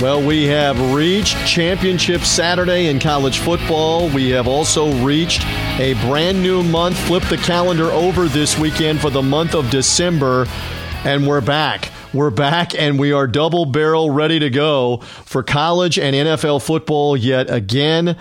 [0.00, 4.08] Well, we have reached Championship Saturday in college football.
[4.08, 5.44] We have also reached
[5.78, 6.98] a brand new month.
[7.00, 10.46] Flip the calendar over this weekend for the month of December,
[11.04, 11.92] and we're back.
[12.14, 17.14] We're back and we are double barrel ready to go for college and NFL football
[17.14, 18.16] yet again.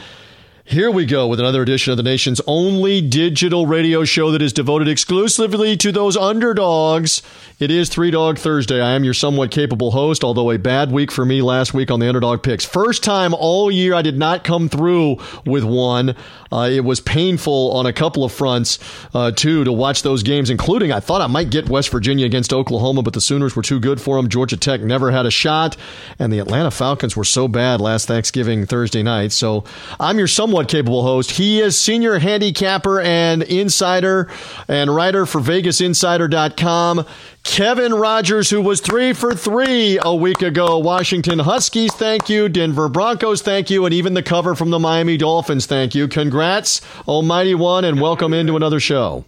[0.70, 4.54] Here we go with another edition of the nation's only digital radio show that is
[4.54, 7.24] devoted exclusively to those underdogs.
[7.58, 8.80] It is Three Dog Thursday.
[8.80, 12.00] I am your somewhat capable host, although a bad week for me last week on
[12.00, 12.66] the underdog picks.
[12.66, 16.16] First time all year I did not come through with one.
[16.52, 18.78] Uh, it was painful on a couple of fronts,
[19.14, 22.54] uh, too, to watch those games, including I thought I might get West Virginia against
[22.54, 24.30] Oklahoma, but the Sooners were too good for them.
[24.30, 25.76] Georgia Tech never had a shot,
[26.20, 29.32] and the Atlanta Falcons were so bad last Thanksgiving Thursday night.
[29.32, 29.64] So
[30.00, 31.32] I'm your somewhat capable host.
[31.32, 34.30] He is senior handicapper and insider
[34.68, 37.06] and writer for VegasInsider.com.
[37.44, 40.78] Kevin Rogers, who was three for three a week ago.
[40.78, 42.50] Washington Huskies, thank you.
[42.50, 43.86] Denver Broncos, thank you.
[43.86, 46.08] And even the cover from the Miami Dolphins, thank you.
[46.08, 49.26] Congrats, Almighty One, and welcome into another show.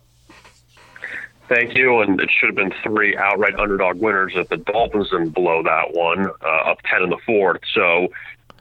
[1.48, 2.00] Thank you.
[2.00, 5.94] And it should have been three outright underdog winners if the Dolphins didn't blow that
[5.94, 7.60] one uh, up 10 in the fourth.
[7.74, 8.08] So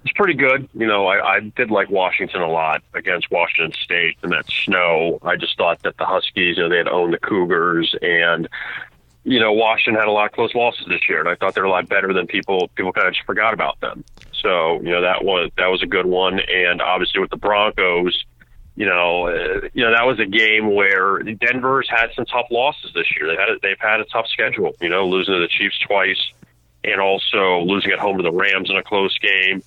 [0.04, 0.68] it's pretty good.
[0.74, 5.18] You know, I, I did like Washington a lot against Washington State and that snow.
[5.22, 8.48] I just thought that the Huskies, you know, they had owned the Cougars and
[9.22, 11.60] you know, Washington had a lot of close losses this year, and I thought they
[11.60, 14.04] were a lot better than people people kind of just forgot about them.
[14.32, 18.24] So, you know, that was that was a good one, and obviously with the Broncos,
[18.76, 22.92] you know, uh, you know that was a game where Denver's had some tough losses
[22.94, 23.28] this year.
[23.28, 24.74] They've had a, they've had a tough schedule.
[24.80, 26.32] You know, losing to the Chiefs twice,
[26.82, 29.62] and also losing at home to the Rams in a close game.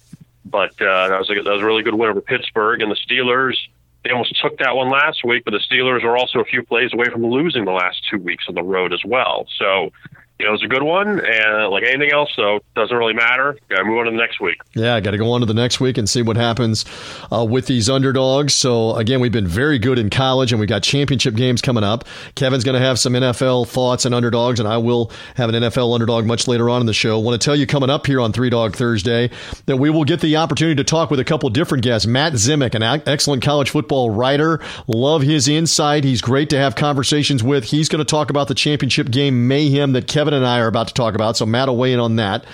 [0.46, 2.96] But uh, that was a, that was a really good win over Pittsburgh and the
[2.96, 3.56] Steelers.
[4.04, 6.94] They almost took that one last week, but the Steelers are also a few plays
[6.94, 9.48] away from losing the last two weeks on the road as well.
[9.58, 9.94] So
[10.40, 11.20] you know, it was a good one.
[11.20, 13.58] And like anything else, though, doesn't really matter.
[13.70, 14.58] Got to move on to the next week.
[14.74, 16.86] Yeah, I got to go on to the next week and see what happens
[17.32, 18.54] uh, with these underdogs.
[18.54, 22.06] So, again, we've been very good in college, and we got championship games coming up.
[22.36, 25.94] Kevin's going to have some NFL thoughts and underdogs, and I will have an NFL
[25.94, 27.20] underdog much later on in the show.
[27.20, 29.30] Want to tell you coming up here on Three Dog Thursday
[29.68, 32.08] that we will get the opportunity to talk with a couple different guests.
[32.08, 36.04] Matt Zemek, an excellent college football writer, love his insight.
[36.04, 37.66] He's great to have conversations with.
[37.66, 40.88] He's going to talk about the championship game mayhem that Kevin and I are about
[40.88, 41.36] to talk about.
[41.36, 42.46] So Matt will weigh in on that.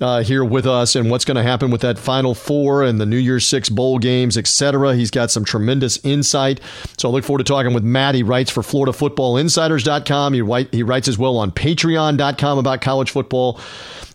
[0.00, 3.06] Uh, here with us and what's going to happen with that Final Four and the
[3.06, 4.96] New Year's Six bowl games, etc.
[4.96, 6.60] He's got some tremendous insight.
[6.98, 8.16] So I look forward to talking with Matt.
[8.16, 10.34] He writes for FloridaFootballInsiders.com.
[10.34, 13.60] He, write, he writes as well on Patreon.com about college football.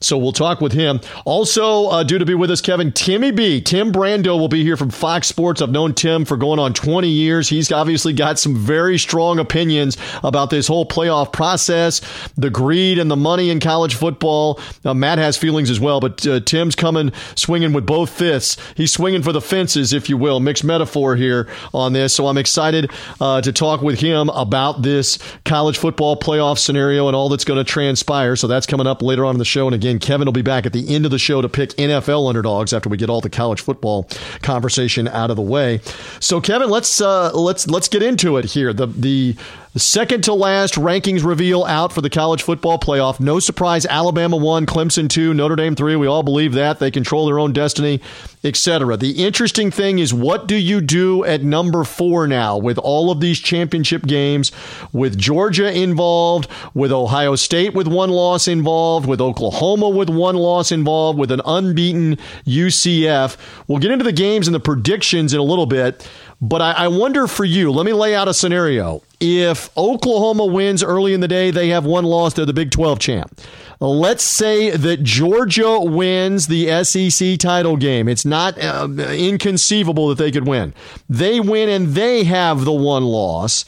[0.01, 1.01] So we'll talk with him.
[1.25, 3.59] Also, uh, due to be with us, Kevin, Timmy B.
[3.61, 5.61] Tim Brando will be here from Fox Sports.
[5.61, 7.49] I've known Tim for going on 20 years.
[7.49, 12.01] He's obviously got some very strong opinions about this whole playoff process,
[12.37, 14.59] the greed and the money in college football.
[14.85, 18.57] Uh, Matt has feelings as well, but uh, Tim's coming swinging with both fists.
[18.75, 22.13] He's swinging for the fences, if you will, mixed metaphor here on this.
[22.13, 27.15] So I'm excited uh, to talk with him about this college football playoff scenario and
[27.15, 28.35] all that's going to transpire.
[28.35, 29.67] So that's coming up later on in the show.
[29.67, 32.27] And again, Kevin will be back at the end of the show to pick NFL
[32.27, 34.07] underdogs after we get all the college football
[34.41, 35.79] conversation out of the way.
[36.19, 38.73] So, Kevin, let's uh, let's let's get into it here.
[38.73, 39.35] The the
[39.77, 43.19] second to last rankings reveal out for the college football playoff.
[43.19, 45.95] No surprise, Alabama one, Clemson two, Notre Dame three.
[45.95, 48.01] We all believe that they control their own destiny,
[48.43, 48.97] etc.
[48.97, 53.19] The interesting thing is, what do you do at number four now with all of
[53.19, 54.51] these championship games,
[54.91, 60.71] with Georgia involved, with Ohio State with one loss involved, with Oklahoma with one loss
[60.71, 63.37] involved, with an unbeaten UCF?
[63.67, 66.09] We'll get into the games and the predictions in a little bit.
[66.41, 69.01] But I, I, wonder for you, let me lay out a scenario.
[69.19, 72.99] If Oklahoma wins early in the day, they have one loss, they're the Big 12
[72.99, 73.41] champ.
[73.81, 78.07] Let's say that Georgia wins the SEC title game.
[78.07, 80.73] It's not uh, inconceivable that they could win.
[81.09, 83.65] They win and they have the one loss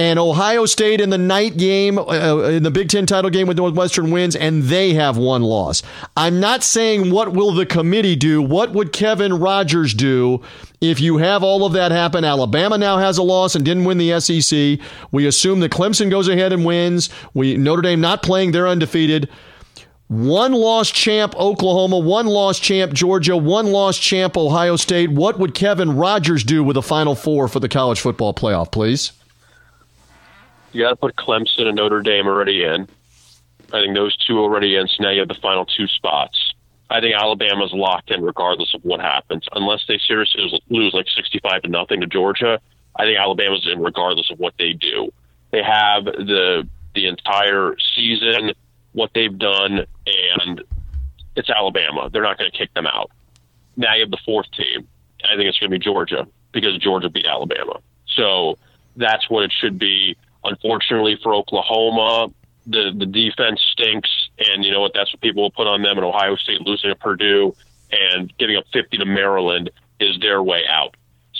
[0.00, 3.58] and Ohio State in the night game, uh, in the Big Ten title game with
[3.58, 5.82] Northwestern wins, and they have one loss.
[6.16, 8.40] I'm not saying what will the committee do.
[8.40, 10.40] What would Kevin Rogers do
[10.80, 12.24] if you have all of that happen?
[12.24, 14.78] Alabama now has a loss and didn't win the SEC.
[15.12, 17.10] We assume that Clemson goes ahead and wins.
[17.34, 19.28] We Notre Dame not playing, they're undefeated.
[20.08, 25.10] one loss champ Oklahoma, one loss champ Georgia, one loss champ Ohio State.
[25.10, 29.12] What would Kevin Rogers do with a Final Four for the college football playoff, please?
[30.72, 32.88] You got to put Clemson and Notre Dame already in.
[33.72, 36.54] I think those two already in, so now you have the final two spots.
[36.88, 41.62] I think Alabama's locked in regardless of what happens, unless they seriously lose like sixty-five
[41.62, 42.60] to nothing to Georgia.
[42.96, 45.12] I think Alabama's in regardless of what they do.
[45.52, 48.52] They have the the entire season,
[48.92, 50.62] what they've done, and
[51.36, 52.10] it's Alabama.
[52.12, 53.10] They're not going to kick them out.
[53.76, 54.88] Now you have the fourth team.
[55.24, 57.78] I think it's going to be Georgia because Georgia beat Alabama.
[58.16, 58.58] So
[58.96, 60.16] that's what it should be.
[60.44, 62.32] Unfortunately for Oklahoma,
[62.66, 64.92] the the defense stinks, and you know what?
[64.94, 65.96] That's what people will put on them.
[65.96, 67.54] And Ohio State losing to Purdue
[67.90, 70.94] and giving up 50 to Maryland is their way out.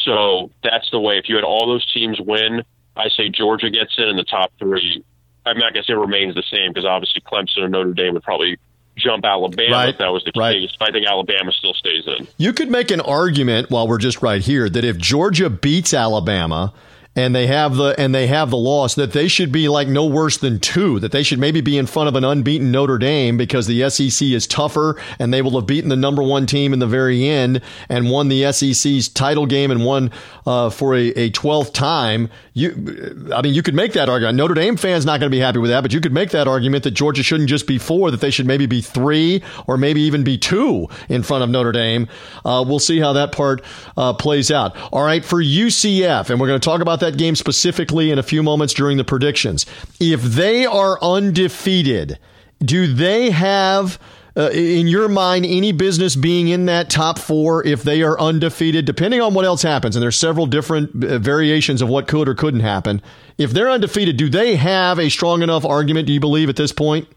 [0.04, 1.18] So that's the way.
[1.18, 2.62] If you had all those teams win,
[2.96, 5.04] I say Georgia gets in, in the top three.
[5.46, 8.22] I'm not going to say remains the same because obviously Clemson and Notre Dame would
[8.22, 8.58] probably
[8.96, 9.88] jump Alabama right.
[9.90, 10.54] if that was the right.
[10.54, 10.70] case.
[10.78, 12.28] But I think Alabama still stays in.
[12.36, 16.74] You could make an argument while we're just right here that if Georgia beats Alabama
[17.16, 20.06] and they have the and they have the loss that they should be like no
[20.06, 23.36] worse than two that they should maybe be in front of an unbeaten Notre Dame
[23.36, 26.78] because the SEC is tougher and they will have beaten the number one team in
[26.78, 30.12] the very end and won the SEC's title game and won
[30.46, 32.30] uh, for a, a 12th time.
[32.52, 34.36] You I mean you could make that argument.
[34.36, 36.46] Notre Dame fans not going to be happy with that but you could make that
[36.46, 40.00] argument that Georgia shouldn't just be four that they should maybe be three or maybe
[40.02, 42.06] even be two in front of Notre Dame.
[42.44, 43.62] Uh, we'll see how that part
[43.96, 44.76] uh, plays out.
[44.92, 48.22] All right for UCF and we're going to talk about that game specifically in a
[48.22, 49.66] few moments during the predictions.
[49.98, 52.18] If they are undefeated,
[52.62, 53.98] do they have,
[54.36, 58.84] uh, in your mind, any business being in that top four if they are undefeated,
[58.84, 59.96] depending on what else happens?
[59.96, 63.02] And there's several different uh, variations of what could or couldn't happen.
[63.38, 66.72] If they're undefeated, do they have a strong enough argument, do you believe, at this
[66.72, 67.08] point?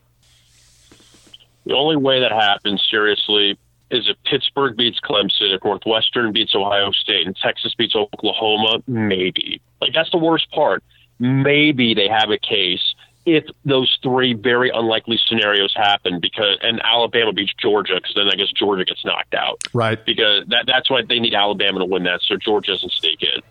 [1.66, 3.58] The only way that happens, seriously,
[3.94, 9.62] is if Pittsburgh beats Clemson, if Northwestern beats Ohio State, and Texas beats Oklahoma, maybe.
[9.80, 10.84] Like that's the worst part.
[11.20, 12.96] Maybe they have a case
[13.26, 18.36] if those three very unlikely scenarios happen because and Alabama beats Georgia because then I
[18.36, 19.64] guess Georgia gets knocked out.
[19.74, 20.04] Right.
[20.04, 23.42] Because that that's why they need Alabama to win that so Georgia doesn't stake in.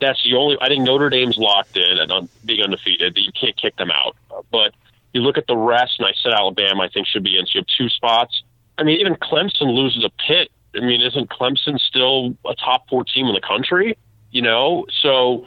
[0.00, 3.16] That's the only I think Notre Dame's locked in and on being undefeated.
[3.16, 4.16] You can't kick them out.
[4.50, 4.74] But
[5.12, 7.46] you look at the rest and I said Alabama I think should be in.
[7.46, 8.42] So you have two spots.
[8.80, 10.50] I mean even Clemson loses a pit.
[10.74, 13.98] I mean, isn't Clemson still a top four team in the country?
[14.30, 14.86] You know?
[15.02, 15.46] So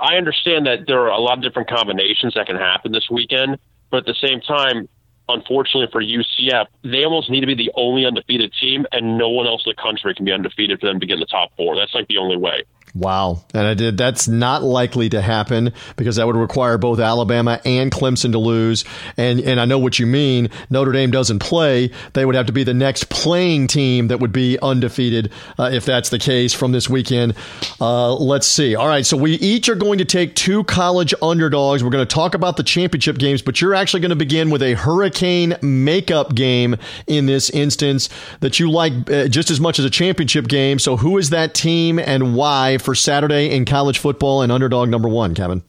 [0.00, 3.58] I understand that there are a lot of different combinations that can happen this weekend,
[3.90, 4.88] but at the same time,
[5.28, 9.46] unfortunately for UCF, they almost need to be the only undefeated team, and no one
[9.46, 11.76] else in the country can be undefeated for them to get in the top four.
[11.76, 12.64] That's like the only way.
[12.94, 13.42] Wow.
[13.52, 13.98] And I did.
[13.98, 18.84] That's not likely to happen because that would require both Alabama and Clemson to lose.
[19.16, 20.48] And, and I know what you mean.
[20.70, 21.90] Notre Dame doesn't play.
[22.12, 25.84] They would have to be the next playing team that would be undefeated uh, if
[25.84, 27.34] that's the case from this weekend.
[27.80, 28.76] Uh, let's see.
[28.76, 29.04] All right.
[29.04, 31.82] So we each are going to take two college underdogs.
[31.82, 34.62] We're going to talk about the championship games, but you're actually going to begin with
[34.62, 36.76] a hurricane makeup game
[37.08, 38.08] in this instance
[38.38, 40.78] that you like uh, just as much as a championship game.
[40.78, 42.78] So who is that team and why?
[42.84, 45.62] For Saturday in college football and underdog number one, Kevin?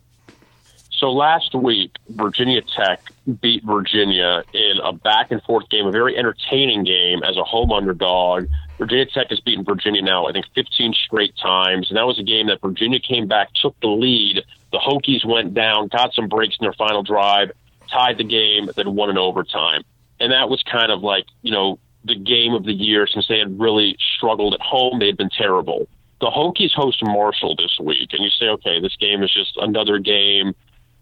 [0.92, 3.02] So last week, Virginia Tech
[3.42, 7.72] beat Virginia in a back and forth game, a very entertaining game as a home
[7.72, 8.48] underdog.
[8.78, 11.90] Virginia Tech has beaten Virginia now, I think, 15 straight times.
[11.90, 14.44] And that was a game that Virginia came back, took the lead.
[14.72, 17.52] The Hokies went down, got some breaks in their final drive,
[17.90, 19.84] tied the game, then won in overtime.
[20.20, 23.40] And that was kind of like, you know, the game of the year since they
[23.40, 25.00] had really struggled at home.
[25.00, 25.88] They had been terrible
[26.22, 30.00] the Hokies host Marshall this week, and you say, okay, this game is just another
[30.00, 30.54] game.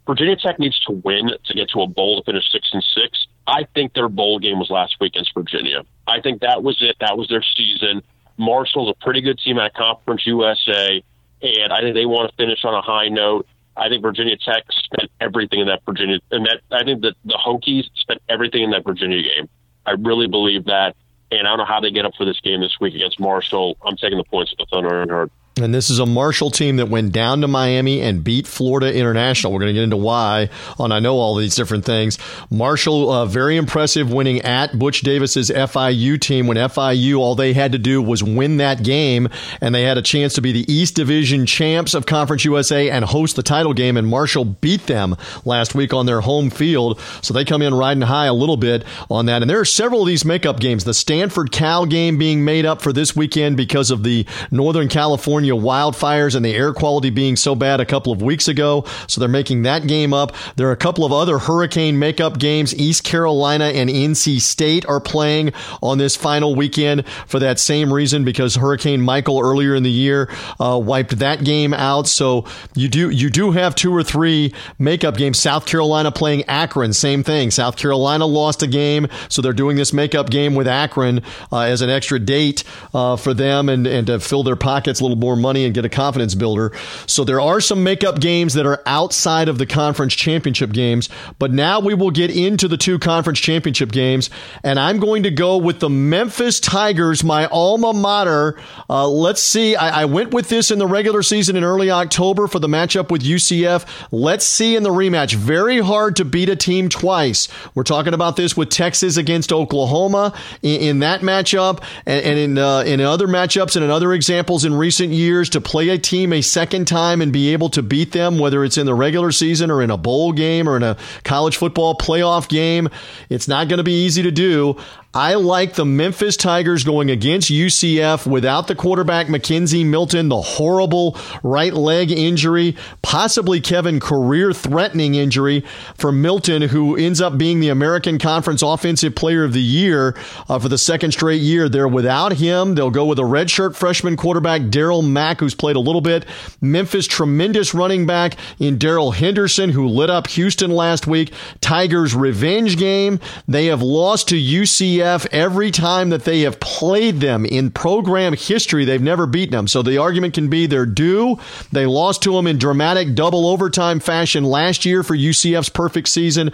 [0.06, 3.28] Virginia Tech needs to win to get to a bowl to finish six and six.
[3.48, 5.84] I think their bowl game was last week against Virginia.
[6.08, 6.98] I think that was it.
[7.00, 8.02] That was their season.
[8.38, 11.04] Marshall's a pretty good team at Conference USA,
[11.42, 13.48] and I think they want to finish on a high note.
[13.78, 17.40] I think Virginia Tech spent everything in that Virginia, and that I think that the
[17.44, 19.50] Hokies spent everything in that Virginia game.
[19.86, 20.96] I really believe that
[21.38, 23.78] and I don't know how they get up for this game this week against Marshall.
[23.86, 25.30] I'm taking the points with the Thundering Herd.
[25.62, 29.54] And this is a Marshall team that went down to Miami and beat Florida International.
[29.54, 32.18] We're going to get into why on I know all these different things.
[32.50, 37.72] Marshall, uh, very impressive winning at Butch Davis's FIU team when FIU, all they had
[37.74, 39.30] to do was win that game
[39.62, 43.06] and they had a chance to be the East Division champs of Conference USA and
[43.06, 43.96] host the title game.
[43.96, 47.00] And Marshall beat them last week on their home field.
[47.22, 49.44] So they come in riding high a little bit on that.
[49.44, 50.84] And there are several of these makeup games.
[50.84, 55.43] The Stanford Cal game being made up for this weekend because of the Northern California
[55.44, 58.86] California wildfires and the air quality being so bad a couple of weeks ago.
[59.08, 60.34] So they're making that game up.
[60.56, 62.74] There are a couple of other hurricane makeup games.
[62.76, 68.24] East Carolina and NC State are playing on this final weekend for that same reason
[68.24, 70.30] because Hurricane Michael earlier in the year
[70.62, 72.08] uh, wiped that game out.
[72.08, 75.40] So you do you do have two or three makeup games.
[75.40, 77.52] South Carolina playing Akron, same thing.
[77.52, 81.22] South Carolina lost a game, so they're doing this makeup game with Akron
[81.52, 85.04] uh, as an extra date uh, for them and, and to fill their pockets a
[85.04, 86.72] little more money and get a confidence builder.
[87.08, 91.10] So there are some makeup games that are outside of the conference championship games,
[91.40, 94.30] but now we will get into the two conference championship games,
[94.64, 98.60] and I'm going to go with the Memphis Tigers, my alma mater.
[98.90, 99.76] Uh, let's see.
[99.76, 103.12] I, I went with this in the regular season in early October for the matchup
[103.12, 103.86] with UCF.
[104.12, 105.34] Let's see in the rematch.
[105.34, 107.48] Very hard to beat a team twice.
[107.76, 112.58] We're talking about this with Texas against Oklahoma in, in that matchup, and, and in
[112.58, 116.34] uh, in other matchups and in other examples in recent years to play a team
[116.34, 119.72] a second time and be able to beat them, whether it's in the regular season
[119.72, 122.90] or in a bowl game or in a college football playoff game.
[123.30, 124.78] It's not going to be easy to do.
[125.16, 131.16] I like the Memphis Tigers going against UCF without the quarterback McKenzie Milton, the horrible
[131.44, 135.64] right leg injury, possibly Kevin career threatening injury
[135.96, 140.16] for Milton, who ends up being the American Conference Offensive Player of the Year
[140.50, 141.70] uh, for the second straight year.
[141.70, 142.74] They're without him.
[142.74, 146.26] They'll go with a redshirt freshman quarterback, Darriel Mack, who's played a little bit.
[146.60, 151.32] Memphis, tremendous running back in Darrell Henderson, who lit up Houston last week.
[151.62, 153.20] Tigers revenge game.
[153.48, 158.34] They have lost to UCF UCF every time that they have played them in program
[158.34, 158.86] history.
[158.86, 159.68] They've never beaten them.
[159.68, 161.40] So the argument can be they're due.
[161.72, 166.52] They lost to them in dramatic double overtime fashion last year for UCF's perfect season.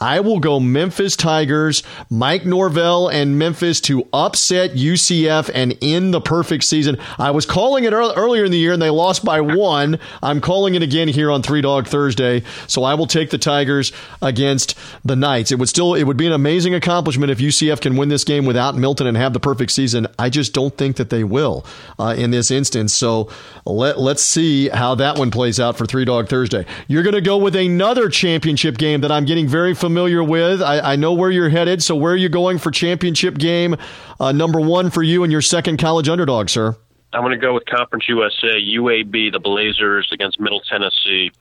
[0.00, 6.22] I will go Memphis Tigers, Mike Norvell and Memphis to upset UCF and end the
[6.22, 6.96] perfect season.
[7.18, 9.98] I was calling it earlier in the year and they lost by one.
[10.22, 12.42] I'm calling it again here on Three Dog Thursday.
[12.66, 13.92] So I will take the Tigers
[14.22, 15.52] against the Knights.
[15.52, 18.46] It would still it would be an amazing accomplishment if UCF can win this game
[18.46, 20.06] without Milton and have the perfect season.
[20.18, 21.66] I just don't think that they will
[21.98, 22.94] uh, in this instance.
[22.94, 23.28] So
[23.66, 26.64] let let's see how that one plays out for Three Dog Thursday.
[26.88, 30.62] You're going to go with another championship game that I'm getting very familiar familiar with.
[30.62, 31.82] I, I, know where you're headed.
[31.82, 33.76] So where are you going for championship game
[34.20, 36.76] uh, number one for you and your second college underdog, sir?
[37.12, 41.32] I'm going to go with Conference USA, UAB, the Blazers against Middle Tennessee.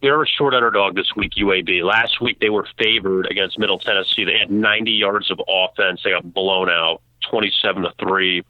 [0.00, 1.84] They're a short underdog this week, UAB.
[1.84, 4.24] Last week they were favored against Middle Tennessee.
[4.24, 6.00] They had 90 yards of offense.
[6.02, 8.44] They got blown out, 27 to three.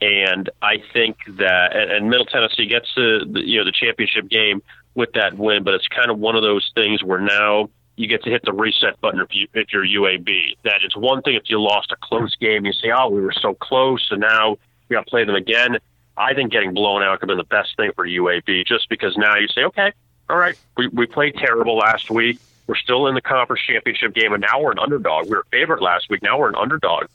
[0.00, 4.62] And I think that, and Middle Tennessee gets the, you know the championship game
[4.94, 8.22] with that win, but it's kind of one of those things where now you get
[8.22, 10.56] to hit the reset button if, you, if you're UAB.
[10.62, 13.32] That it's one thing if you lost a close game, you say, oh, we were
[13.32, 14.56] so close, and now
[14.88, 15.78] we got to play them again.
[16.16, 19.36] I think getting blown out could been the best thing for UAB just because now
[19.36, 19.92] you say, okay,
[20.30, 22.38] all right, we, we played terrible last week.
[22.66, 25.24] We're still in the conference championship game, and now we're an underdog.
[25.24, 26.22] We were favorite last week.
[26.22, 27.06] Now we're an underdog.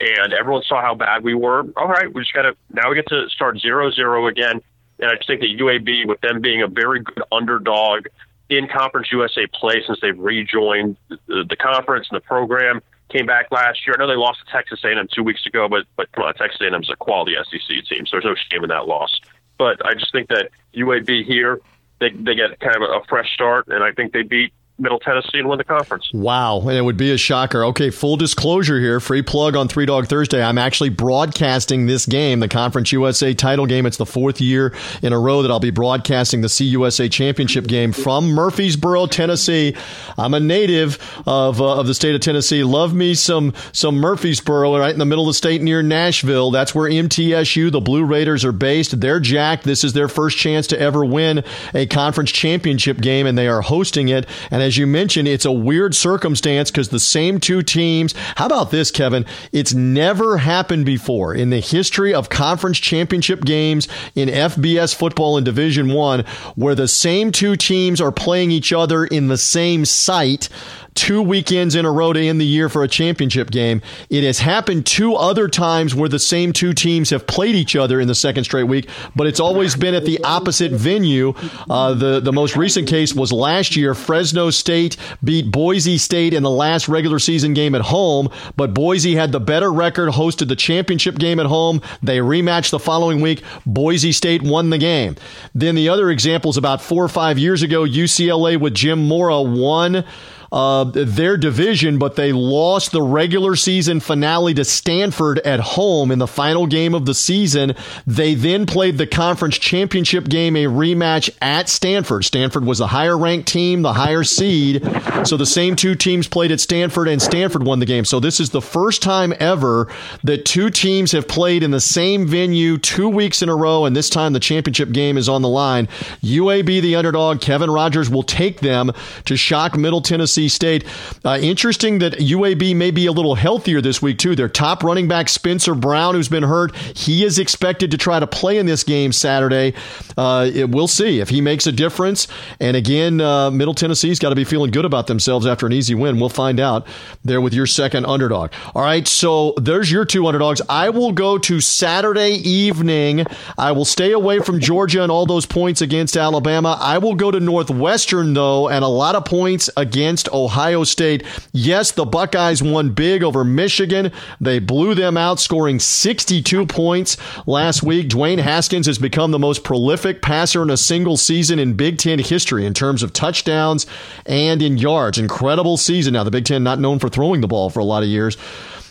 [0.00, 1.64] And everyone saw how bad we were.
[1.76, 4.60] All right, we just got to, now we get to start zero zero again.
[4.98, 8.06] And I just think that UAB, with them being a very good underdog,
[8.48, 12.80] in Conference USA play since they've rejoined the, the conference and the program.
[13.08, 13.94] Came back last year.
[13.96, 16.60] I know they lost to Texas A&M two weeks ago, but but come on, Texas
[16.62, 19.20] A&M is a quality SEC team, so there's no shame in that loss.
[19.58, 21.60] But I just think that UAB here,
[22.00, 24.98] they they get kind of a, a fresh start, and I think they beat Middle
[24.98, 26.10] Tennessee and win the conference.
[26.12, 27.64] Wow, and it would be a shocker.
[27.66, 30.42] Okay, full disclosure here, free plug on Three Dog Thursday.
[30.42, 33.86] I'm actually broadcasting this game, the Conference USA title game.
[33.86, 37.92] It's the fourth year in a row that I'll be broadcasting the CUSA championship game
[37.92, 39.76] from Murfreesboro, Tennessee.
[40.18, 42.64] I'm a native of uh, of the state of Tennessee.
[42.64, 46.50] Love me some some Murfreesboro, right in the middle of the state near Nashville.
[46.50, 49.00] That's where MTSU, the Blue Raiders, are based.
[49.00, 49.62] They're jacked.
[49.62, 53.62] This is their first chance to ever win a conference championship game, and they are
[53.62, 54.26] hosting it.
[54.50, 58.14] And as you mentioned, it's a weird circumstance because the same two teams.
[58.36, 59.26] How about this, Kevin?
[59.52, 65.44] It's never happened before in the history of conference championship games in FBS football in
[65.44, 66.24] Division One
[66.54, 70.48] where the same two teams are playing each other in the same site
[70.94, 73.80] two weekends in a row to end the year for a championship game.
[74.10, 78.00] It has happened two other times where the same two teams have played each other
[78.00, 81.34] in the second straight week, but it's always been at the opposite venue.
[81.68, 83.94] Uh, the the most recent case was last year.
[83.94, 89.16] Fresno State beat Boise State in the last regular season game at home, but Boise
[89.16, 91.82] had the better record, hosted the championship game at home.
[92.00, 93.42] They rematched the following week.
[93.66, 95.16] Boise State won the game.
[95.52, 100.04] Then the other examples about four or five years ago, UCLA with Jim Mora won
[100.52, 106.18] uh, their division, but they lost the regular season finale to Stanford at home in
[106.18, 107.74] the final game of the season.
[108.06, 112.26] They then played the conference championship game, a rematch at Stanford.
[112.26, 114.86] Stanford was the higher ranked team, the higher seed.
[115.24, 118.04] So the same two teams played at Stanford, and Stanford won the game.
[118.04, 119.90] So this is the first time ever
[120.22, 123.96] that two teams have played in the same venue two weeks in a row, and
[123.96, 125.86] this time the championship game is on the line.
[126.22, 128.92] UAB, the underdog, Kevin Rogers will take them
[129.24, 130.84] to shock Middle Tennessee State.
[131.24, 134.34] Uh, interesting that UAB may be a little healthier this week, too.
[134.34, 138.26] Their top running back, Spencer Brown, who's been hurt, he is expected to try to
[138.26, 139.74] play in this game Saturday.
[140.16, 142.28] Uh, it, we'll see if he makes a difference.
[142.60, 145.94] And again, uh, Middle Tennessee's got to be feeling good about themselves after an easy
[145.94, 146.18] win.
[146.18, 146.86] We'll find out
[147.24, 148.52] there with your second underdog.
[148.74, 150.60] All right, so there's your two underdogs.
[150.68, 153.26] I will go to Saturday evening.
[153.58, 156.76] I will stay away from Georgia and all those points against Alabama.
[156.80, 161.24] I will go to Northwestern, though, and a lot of points against Ohio State.
[161.52, 164.12] Yes, the Buckeyes won big over Michigan.
[164.40, 168.08] They blew them out, scoring 62 points last week.
[168.08, 172.18] Dwayne Haskins has become the most prolific passer in a single season in Big Ten
[172.18, 173.86] history in terms of touchdowns
[174.26, 175.18] and in yards.
[175.18, 176.14] Incredible season.
[176.14, 178.36] Now, the Big Ten not known for throwing the ball for a lot of years,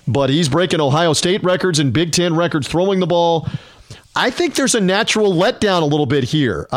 [0.08, 3.48] but he's breaking Ohio State records and Big Ten records throwing the ball.
[4.14, 6.68] I think there's a natural letdown a little bit here.
[6.70, 6.76] Uh,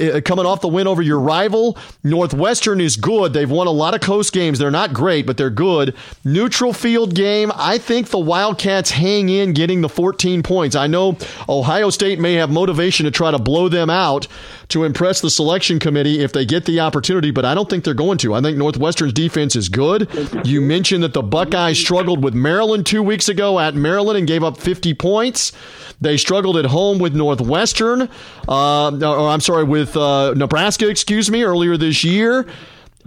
[0.00, 3.32] uh, uh, coming off the win over your rival, Northwestern is good.
[3.32, 4.60] They've won a lot of coast games.
[4.60, 5.96] They're not great, but they're good.
[6.24, 7.50] Neutral field game.
[7.56, 10.76] I think the Wildcats hang in getting the 14 points.
[10.76, 14.28] I know Ohio State may have motivation to try to blow them out
[14.68, 17.94] to impress the selection committee if they get the opportunity, but I don't think they're
[17.94, 18.34] going to.
[18.34, 20.08] I think Northwestern's defense is good.
[20.44, 24.42] You mentioned that the Buckeyes struggled with Maryland two weeks ago at Maryland and gave
[24.42, 25.52] up 50 points.
[26.00, 28.08] They struggled at with Northwestern,
[28.48, 32.46] uh, or I'm sorry, with uh, Nebraska, excuse me, earlier this year.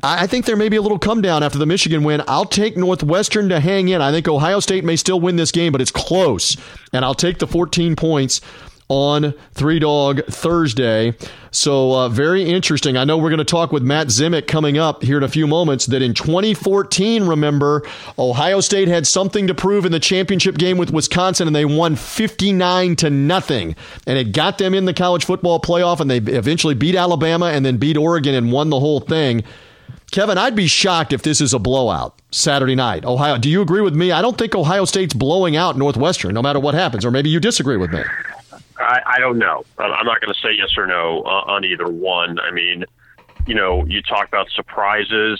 [0.01, 2.23] I think there may be a little come down after the Michigan win.
[2.27, 4.01] I'll take Northwestern to hang in.
[4.01, 6.55] I think Ohio State may still win this game, but it's close.
[6.93, 8.39] And I'll take the 14 points
[8.89, 11.15] on Three Dog Thursday.
[11.51, 12.98] So, uh, very interesting.
[12.98, 15.48] I know we're going to talk with Matt Zemek coming up here in a few
[15.48, 15.86] moments.
[15.86, 17.84] That in 2014, remember,
[18.17, 21.96] Ohio State had something to prove in the championship game with Wisconsin, and they won
[21.96, 23.75] 59 to nothing.
[24.05, 27.65] And it got them in the college football playoff, and they eventually beat Alabama and
[27.65, 29.43] then beat Oregon and won the whole thing.
[30.12, 33.06] Kevin, I'd be shocked if this is a blowout Saturday night.
[33.06, 34.12] Ohio, do you agree with me?
[34.12, 37.39] I don't think Ohio State's blowing out Northwestern, no matter what happens, or maybe you
[37.39, 38.02] disagree with me.
[38.79, 39.63] I, I don't know.
[39.77, 42.39] I'm not going to say yes or no uh, on either one.
[42.39, 42.85] I mean,
[43.45, 45.39] you know, you talk about surprises.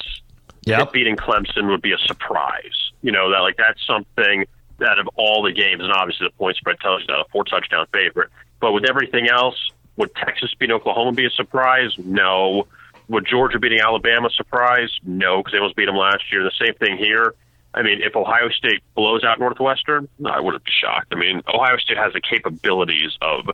[0.66, 2.92] Yeah, beating Clemson would be a surprise.
[3.02, 4.46] You know that like that's something
[4.80, 7.44] that of all the games, and obviously the point spread tells you that a four
[7.46, 8.30] touchdown favorite.
[8.60, 9.56] But with everything else,
[9.96, 11.92] would Texas beat Oklahoma be a surprise?
[11.98, 12.68] No.
[13.08, 14.90] Would Georgia beating Alabama surprise?
[15.04, 16.44] No, because they almost beat them last year.
[16.44, 17.34] The same thing here.
[17.74, 21.08] I mean, if Ohio State blows out Northwestern, I wouldn't be shocked.
[21.12, 23.50] I mean, Ohio State has the capabilities of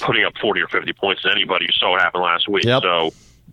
[0.00, 1.66] putting up 40 or 50 points to anybody.
[1.66, 2.64] You saw what happened last week.
[2.64, 2.82] Yep.
[2.82, 3.12] So,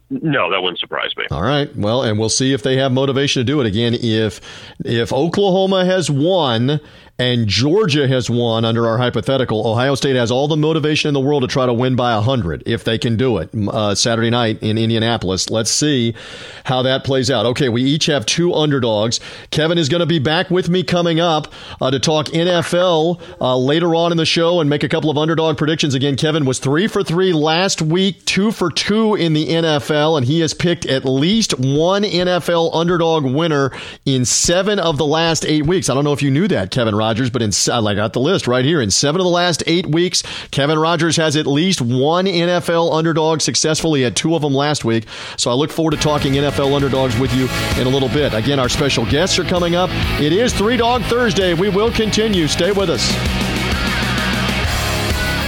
[0.09, 1.25] no, that wouldn't surprise me.
[1.31, 1.73] All right.
[1.75, 3.93] Well, and we'll see if they have motivation to do it again.
[3.93, 4.41] If
[4.83, 6.79] if Oklahoma has won
[7.21, 9.67] and Georgia has won under our hypothetical.
[9.67, 12.63] Ohio State has all the motivation in the world to try to win by 100
[12.65, 15.51] if they can do it uh, Saturday night in Indianapolis.
[15.51, 16.15] Let's see
[16.63, 17.45] how that plays out.
[17.45, 19.19] Okay, we each have two underdogs.
[19.51, 23.55] Kevin is going to be back with me coming up uh, to talk NFL uh,
[23.55, 25.93] later on in the show and make a couple of underdog predictions.
[25.93, 30.25] Again, Kevin was three for three last week, two for two in the NFL, and
[30.25, 33.71] he has picked at least one NFL underdog winner
[34.07, 35.87] in seven of the last eight weeks.
[35.87, 37.10] I don't know if you knew that, Kevin Rogers.
[37.11, 38.81] Rogers, but in I got the list right here.
[38.81, 43.41] In seven of the last eight weeks, Kevin Rogers has at least one NFL underdog
[43.41, 44.03] successfully.
[44.03, 45.07] Had two of them last week.
[45.35, 48.33] So I look forward to talking NFL underdogs with you in a little bit.
[48.33, 49.89] Again, our special guests are coming up.
[50.21, 51.53] It is Three Dog Thursday.
[51.53, 52.47] We will continue.
[52.47, 53.50] Stay with us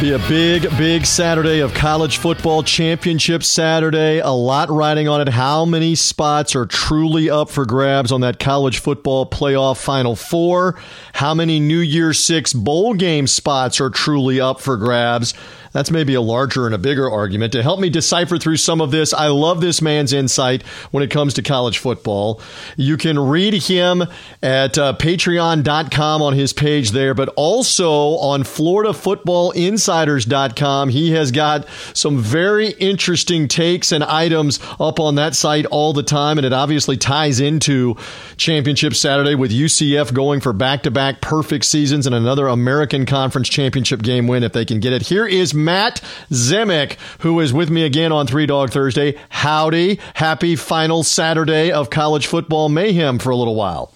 [0.04, 4.20] be a big, big Saturday of college football championship Saturday.
[4.20, 5.30] A lot riding on it.
[5.30, 10.78] How many spots are truly up for grabs on that college football playoff final four?
[11.14, 15.34] How many New Year's Six bowl game spots are truly up for grabs?
[15.74, 17.52] That's maybe a larger and a bigger argument.
[17.54, 21.10] To help me decipher through some of this, I love this man's insight when it
[21.10, 22.40] comes to college football.
[22.78, 24.04] You can read him
[24.42, 30.90] at uh, patreon.com on his page there, but also on floridafootballinsiders.com.
[30.90, 36.04] He has got some very interesting takes and items up on that site all the
[36.04, 37.96] time, and it obviously ties into
[38.38, 43.50] Championship Saturday with UCF going for back to back perfect seasons and another American Conference
[43.50, 45.02] Championship game win if they can get it.
[45.02, 49.18] Here is Matt Zemek, who is with me again on Three Dog Thursday.
[49.30, 50.00] Howdy.
[50.16, 53.94] Happy final Saturday of college football mayhem for a little while.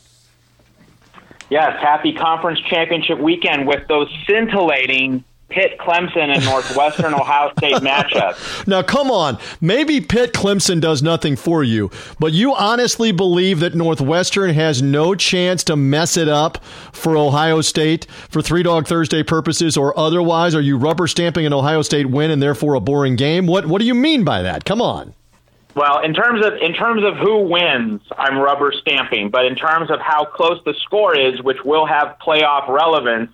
[1.50, 8.36] Yes, happy conference championship weekend with those scintillating Pitt Clemson and Northwestern Ohio State matchup.
[8.68, 9.38] Now, come on.
[9.62, 15.16] Maybe Pitt Clemson does nothing for you, but you honestly believe that Northwestern has no
[15.16, 20.54] chance to mess it up for Ohio State for Three Dog Thursday purposes or otherwise?
[20.54, 23.48] Are you rubber stamping an Ohio State win and therefore a boring game?
[23.48, 24.66] What What do you mean by that?
[24.66, 25.14] Come on.
[25.76, 29.30] Well, in terms of in terms of who wins, I'm rubber stamping.
[29.30, 33.32] But in terms of how close the score is, which will have playoff relevance,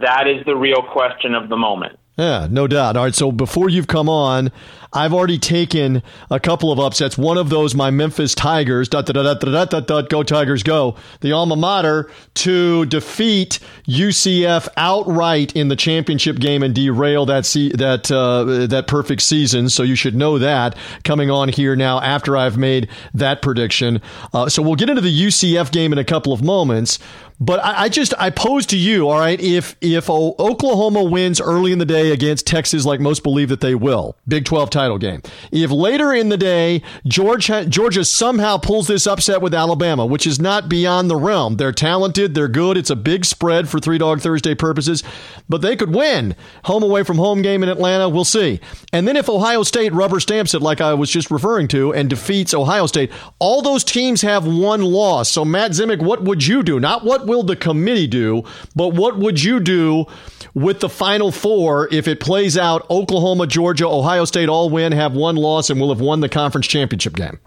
[0.00, 1.98] that is the real question of the moment.
[2.18, 2.96] Yeah, no doubt.
[2.96, 4.50] All right, so before you've come on,
[4.90, 7.18] I've already taken a couple of upsets.
[7.18, 10.96] One of those, my Memphis Tigers, dot, dot, dot, dot, dot, dot, go Tigers, go,
[11.20, 17.72] the alma mater, to defeat UCF outright in the championship game and derail that se-
[17.72, 19.68] that uh, that perfect season.
[19.68, 24.00] So you should know that coming on here now after I've made that prediction.
[24.32, 26.98] Uh, so we'll get into the UCF game in a couple of moments.
[27.38, 31.70] But I, I, just I pose to you, all right, if if Oklahoma wins early
[31.70, 35.20] in the day against Texas, like most believe that they will, Big Twelve title game.
[35.52, 40.40] If later in the day Georgia Georgia somehow pulls this upset with Alabama, which is
[40.40, 42.78] not beyond the realm, they're talented, they're good.
[42.78, 45.02] It's a big spread for Three Dog Thursday purposes,
[45.46, 48.08] but they could win home away from home game in Atlanta.
[48.08, 48.60] We'll see.
[48.94, 52.08] And then if Ohio State rubber stamps it, like I was just referring to, and
[52.08, 55.28] defeats Ohio State, all those teams have one loss.
[55.28, 56.80] So Matt Zemek, what would you do?
[56.80, 60.06] Not what will the committee do, but what would you do
[60.54, 65.12] with the Final Four if it plays out Oklahoma, Georgia, Ohio State all win, have
[65.12, 67.38] one loss, and will have won the conference championship game?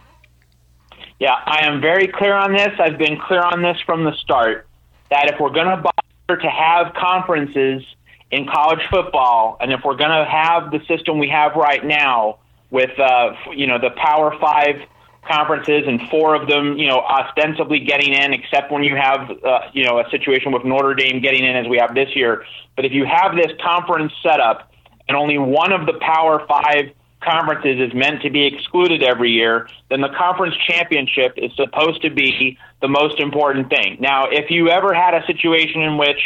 [1.19, 2.69] Yeah, I am very clear on this.
[2.79, 4.67] I've been clear on this from the start
[5.09, 7.83] that if we're going to bother to have conferences
[8.31, 12.37] in college football, and if we're going to have the system we have right now
[12.71, 14.81] with uh, you know the Power Five
[15.29, 19.59] conferences and four of them, you know, ostensibly getting in, except when you have, uh,
[19.73, 22.43] you know, a situation with Notre Dame getting in as we have this year.
[22.75, 24.71] But if you have this conference set up
[25.07, 29.67] and only one of the Power Five conferences is meant to be excluded every year,
[29.89, 33.97] then the conference championship is supposed to be the most important thing.
[33.99, 36.19] Now, if you ever had a situation in which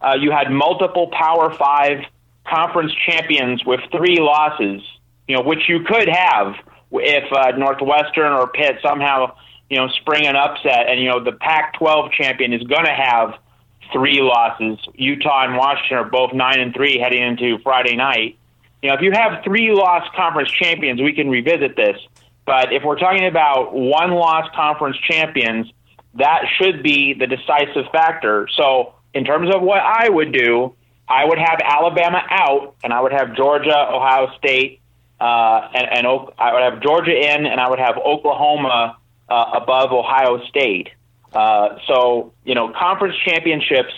[0.00, 2.04] uh, you had multiple Power Five
[2.46, 4.82] conference champions with three losses,
[5.28, 6.54] you know, which you could have
[6.90, 9.36] if uh, Northwestern or Pitt somehow
[9.68, 13.34] you know spring an upset, and you know the Pac-12 champion is going to have
[13.92, 14.78] three losses.
[14.94, 18.38] Utah and Washington are both nine and three heading into Friday night.
[18.82, 21.96] You know, if you have three loss conference champions, we can revisit this.
[22.44, 25.66] But if we're talking about one loss conference champions,
[26.14, 28.48] that should be the decisive factor.
[28.56, 30.74] So, in terms of what I would do,
[31.08, 34.80] I would have Alabama out, and I would have Georgia, Ohio State,
[35.20, 36.06] uh, and, and
[36.38, 38.98] I would have Georgia in, and I would have Oklahoma
[39.28, 40.90] uh, above Ohio State.
[41.32, 43.92] Uh, so, you know, conference championships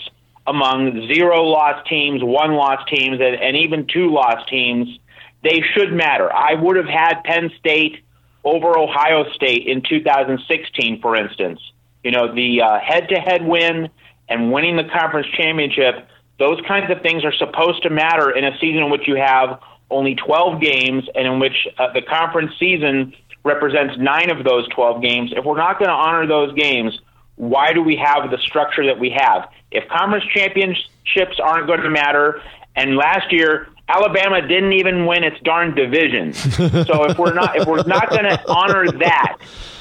[0.47, 4.99] among zero loss teams, one loss teams, and, and even two loss teams,
[5.43, 6.31] they should matter.
[6.33, 8.03] I would have had Penn State
[8.43, 11.59] over Ohio State in 2016, for instance.
[12.03, 13.89] You know, the head to head win
[14.27, 16.07] and winning the conference championship,
[16.39, 19.59] those kinds of things are supposed to matter in a season in which you have
[19.89, 25.01] only 12 games and in which uh, the conference season represents nine of those 12
[25.01, 26.99] games, if we're not going to honor those games,
[27.35, 29.49] why do we have the structure that we have?
[29.71, 32.41] If conference championships aren't going to matter,
[32.75, 36.33] and last year Alabama didn't even win its darn division.
[36.33, 39.37] so if we're not if we're not going to honor that,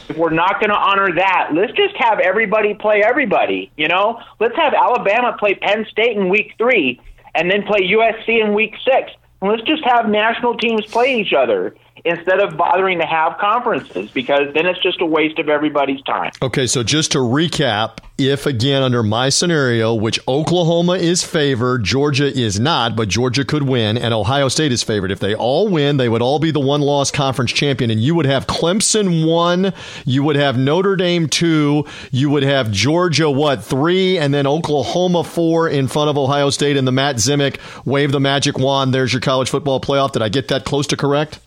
[0.09, 3.71] if we're not going to honor that, let's just have everybody play everybody.
[3.77, 7.01] You know, let's have Alabama play Penn State in week three,
[7.35, 9.13] and then play USC in week six.
[9.41, 14.53] Let's just have national teams play each other instead of bothering to have conferences because
[14.55, 16.33] then it's just a waste of everybody's time.
[16.43, 22.27] Okay, so just to recap, if again under my scenario, which Oklahoma is favored, Georgia
[22.27, 25.13] is not, but Georgia could win, and Ohio State is favored.
[25.13, 28.15] If they all win, they would all be the one loss conference champion, and you
[28.17, 29.73] would have Clemson one,
[30.05, 35.23] you would have Notre Dame two, you would have Georgia what three, and then Oklahoma
[35.23, 38.93] four in front of Ohio State, and the Matt Zemek wave the magic wand.
[38.93, 40.13] There's your college football playoff.
[40.13, 41.39] Did I get that close to correct?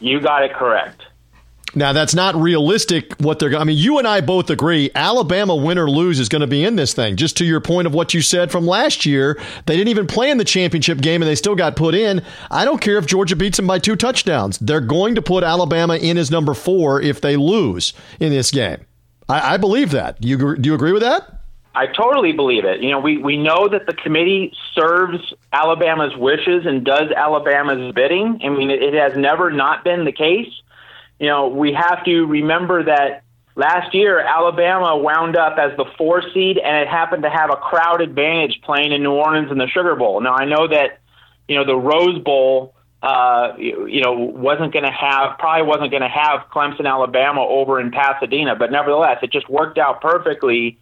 [0.00, 1.02] You got it correct.
[1.74, 3.14] Now that's not realistic.
[3.20, 4.90] What they're, I mean, you and I both agree.
[4.94, 7.16] Alabama, win or lose, is going to be in this thing.
[7.16, 10.30] Just to your point of what you said from last year, they didn't even play
[10.30, 12.22] in the championship game, and they still got put in.
[12.50, 14.58] I don't care if Georgia beats them by two touchdowns.
[14.58, 18.78] They're going to put Alabama in as number four if they lose in this game.
[19.28, 20.22] I, I believe that.
[20.24, 21.39] You do you agree with that?
[21.80, 22.82] I totally believe it.
[22.82, 28.38] You know, we, we know that the committee serves Alabama's wishes and does Alabama's bidding.
[28.44, 30.52] I mean, it, it has never not been the case.
[31.18, 33.22] You know, we have to remember that
[33.56, 37.56] last year Alabama wound up as the four seed, and it happened to have a
[37.56, 40.20] crowd advantage playing in New Orleans in the Sugar Bowl.
[40.20, 40.98] Now I know that
[41.48, 45.90] you know the Rose Bowl uh, you, you know, wasn't going to have, probably wasn't
[45.90, 50.78] going to have Clemson, Alabama over in Pasadena, but nevertheless, it just worked out perfectly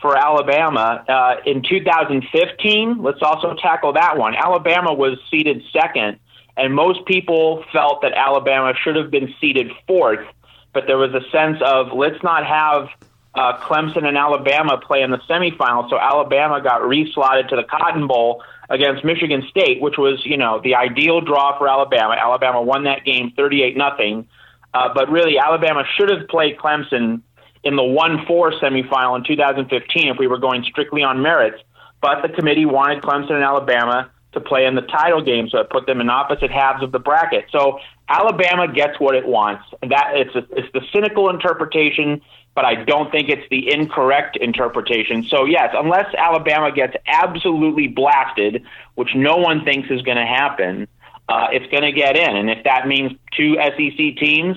[0.00, 1.04] for Alabama.
[1.08, 4.34] Uh, in 2015, let's also tackle that one.
[4.34, 6.18] Alabama was seeded second,
[6.56, 10.26] and most people felt that Alabama should have been seeded fourth,
[10.72, 12.88] but there was a sense of let's not have
[13.34, 18.06] uh, Clemson and Alabama play in the semifinals, so Alabama got reslotted to the Cotton
[18.06, 22.16] Bowl against Michigan State, which was you know the ideal draw for Alabama.
[22.18, 24.28] Alabama won that game 38 nothing,
[24.74, 27.22] uh, but really Alabama should have played Clemson
[27.64, 31.62] in the 1-4 semifinal in 2015 if we were going strictly on merits.
[32.00, 35.70] But the committee wanted Clemson and Alabama to play in the title game, so it
[35.70, 37.46] put them in opposite halves of the bracket.
[37.50, 39.64] So Alabama gets what it wants.
[39.82, 42.20] That it's a, it's the cynical interpretation
[42.58, 45.24] but I don't think it's the incorrect interpretation.
[45.30, 48.64] So, yes, unless Alabama gets absolutely blasted,
[48.96, 50.88] which no one thinks is going to happen,
[51.28, 52.36] uh, it's going to get in.
[52.36, 54.56] And if that means two SEC teams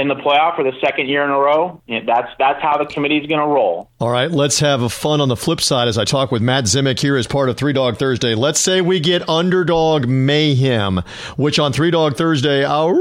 [0.00, 3.18] in the playoff for the second year in a row, that's that's how the committee
[3.18, 3.90] is going to roll.
[4.00, 6.64] All right, let's have a fun on the flip side as I talk with Matt
[6.64, 8.34] Zemek here as part of Three Dog Thursday.
[8.34, 11.02] Let's say we get underdog mayhem,
[11.36, 12.94] which on Three Dog Thursday, our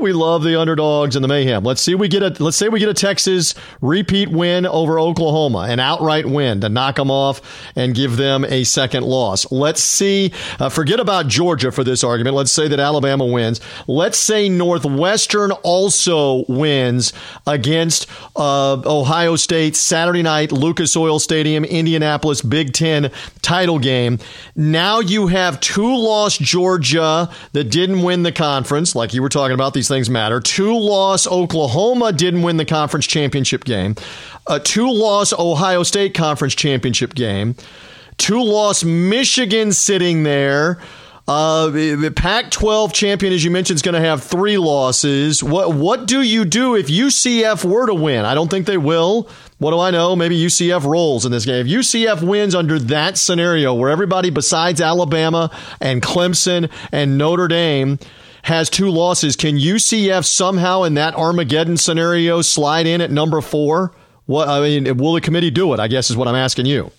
[0.00, 1.64] we love the underdogs and the mayhem.
[1.64, 5.66] Let's see we get a let's say we get a Texas repeat win over Oklahoma,
[5.68, 7.40] an outright win to knock them off
[7.76, 9.50] and give them a second loss.
[9.50, 10.32] Let's see.
[10.58, 12.36] Uh, forget about Georgia for this argument.
[12.36, 13.60] Let's say that Alabama wins.
[13.86, 17.12] Let's say Northwestern also wins
[17.46, 23.10] against uh, Ohio State Saturday night, Lucas Oil Stadium, Indianapolis Big Ten
[23.42, 24.18] title game.
[24.54, 29.54] Now you have two lost Georgia that didn't win the conference, like you were talking
[29.54, 29.74] about.
[29.74, 30.40] These things matter.
[30.40, 33.94] Two loss Oklahoma didn't win the conference championship game.
[34.46, 37.54] A two loss Ohio State conference championship game.
[38.16, 40.78] Two loss Michigan sitting there.
[41.28, 45.44] Uh, the Pac-12 champion, as you mentioned, is going to have three losses.
[45.44, 48.24] What what do you do if UCF were to win?
[48.24, 49.28] I don't think they will.
[49.58, 50.16] What do I know?
[50.16, 51.66] Maybe UCF rolls in this game.
[51.66, 55.50] If UCF wins under that scenario, where everybody besides Alabama
[55.82, 57.98] and Clemson and Notre Dame
[58.42, 59.36] has two losses.
[59.36, 63.92] Can UCF somehow in that Armageddon scenario slide in at number four?
[64.26, 65.80] What I mean, will the committee do it?
[65.80, 66.90] I guess is what I'm asking you.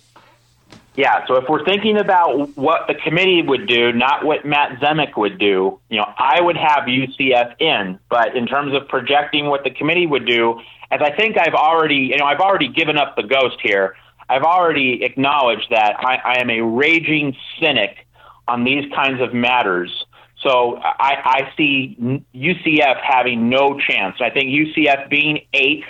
[0.96, 5.16] Yeah, so if we're thinking about what the committee would do, not what Matt Zemek
[5.16, 7.98] would do, you know, I would have UCF in.
[8.08, 12.10] But in terms of projecting what the committee would do, as I think I've already,
[12.12, 13.94] you know, I've already given up the ghost here.
[14.28, 18.06] I've already acknowledged that I, I am a raging cynic
[18.46, 20.04] on these kinds of matters.
[20.42, 24.16] So I, I see UCF having no chance.
[24.20, 25.86] I think UCF being eighth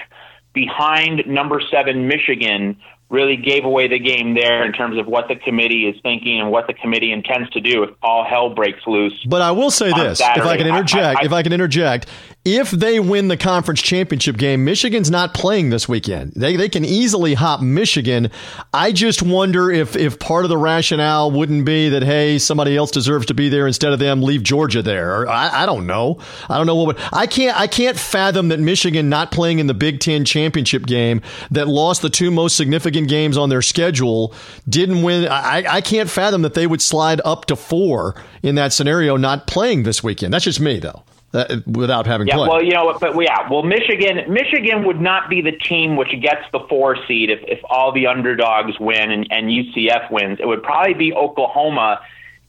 [0.53, 2.77] behind number seven Michigan
[3.11, 6.51] really gave away the game there in terms of what the committee is thinking and
[6.51, 9.27] what the committee intends to do if all hell breaks loose.
[9.29, 10.41] But I will say this, Saturday.
[10.41, 12.09] if I can interject, I, I, if I can interject,
[12.45, 16.33] if they win the conference championship game, Michigan's not playing this weekend.
[16.35, 18.31] They they can easily hop Michigan.
[18.73, 22.91] I just wonder if if part of the rationale wouldn't be that hey, somebody else
[22.91, 24.23] deserves to be there instead of them.
[24.23, 25.21] Leave Georgia there.
[25.21, 26.19] Or I, I don't know.
[26.49, 26.87] I don't know what.
[26.87, 30.87] Would, I can't I can't fathom that Michigan not playing in the Big Ten championship
[30.87, 34.35] game that lost the two most significant games on their schedule
[34.67, 35.29] didn't win.
[35.29, 39.47] I I can't fathom that they would slide up to four in that scenario, not
[39.47, 40.33] playing this weekend.
[40.33, 42.49] That's just me though uh, without having yeah, played.
[42.49, 46.43] Well, you know, but yeah, well, Michigan, Michigan would not be the team which gets
[46.53, 50.39] the four seed if, if all the underdogs win and, and UCF wins.
[50.41, 52.01] It would probably be Oklahoma,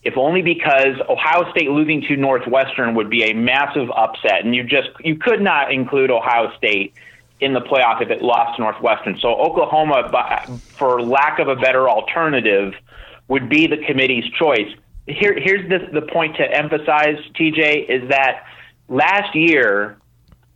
[0.04, 4.64] if only because Ohio State losing to Northwestern would be a massive upset, and you
[4.64, 6.96] just you could not include Ohio State
[7.40, 9.18] in the playoff if it lost to Northwestern.
[9.20, 10.10] So Oklahoma,
[10.78, 12.74] for lack of a better alternative,
[13.28, 14.74] would be the committee's choice.
[15.08, 18.46] Here, here's the the point to emphasize, TJ, is that
[18.92, 19.98] last year,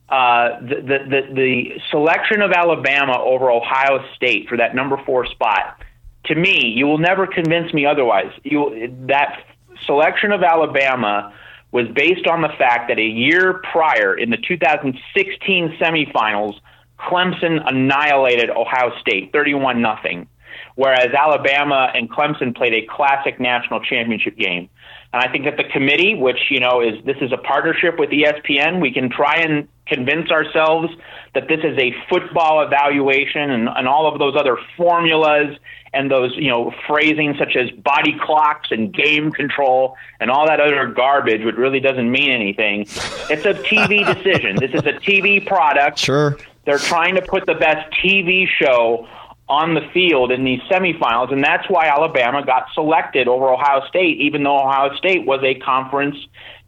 [0.09, 5.25] uh, the, the, the, the selection of Alabama over Ohio State for that number four
[5.25, 5.81] spot,
[6.25, 8.31] to me, you will never convince me otherwise.
[8.43, 9.43] You, that
[9.85, 11.33] selection of Alabama
[11.71, 16.59] was based on the fact that a year prior, in the 2016 semifinals,
[16.99, 20.27] Clemson annihilated Ohio State 31 nothing.
[20.75, 24.69] whereas Alabama and Clemson played a classic national championship game.
[25.15, 28.09] And I think that the committee, which you know is this is a partnership with
[28.09, 30.93] ESPN, we can try and convince ourselves
[31.33, 35.55] that this is a football evaluation and, and all of those other formulas
[35.93, 40.59] and those you know phrasing such as body clocks and game control and all that
[40.59, 42.81] other garbage, which really doesn't mean anything.
[42.81, 44.57] It's a TV decision.
[44.57, 45.97] This is a TV product.
[45.97, 46.37] Sure.
[46.65, 49.07] They're trying to put the best TV show
[49.47, 54.19] on the field in these semifinals, and that's why Alabama got selected over Ohio State,
[54.19, 56.15] even though Ohio State was a conference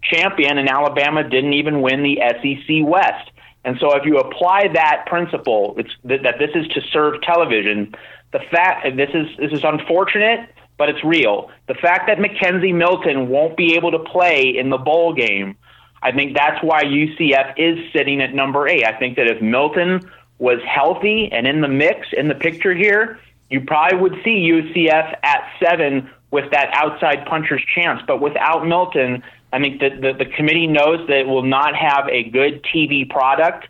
[0.04, 3.32] champion and Alabama didn't even win the SEC West.
[3.66, 7.94] And so, if you apply that principle, it's that, that this is to serve television.
[8.32, 11.50] The fact this is this is unfortunate, but it's real.
[11.68, 15.58] The fact that McKenzie Milton won't be able to play in the bowl game,
[16.02, 18.86] I think that's why UCF is sitting at number eight.
[18.86, 20.00] I think that if Milton
[20.40, 23.20] was healthy and in the mix, in the picture here,
[23.50, 28.02] you probably would see UCF at seven with that outside puncher's chance.
[28.06, 29.24] But without Milton,
[29.54, 33.10] I think that the, the committee knows that it will not have a good TV
[33.10, 33.68] product.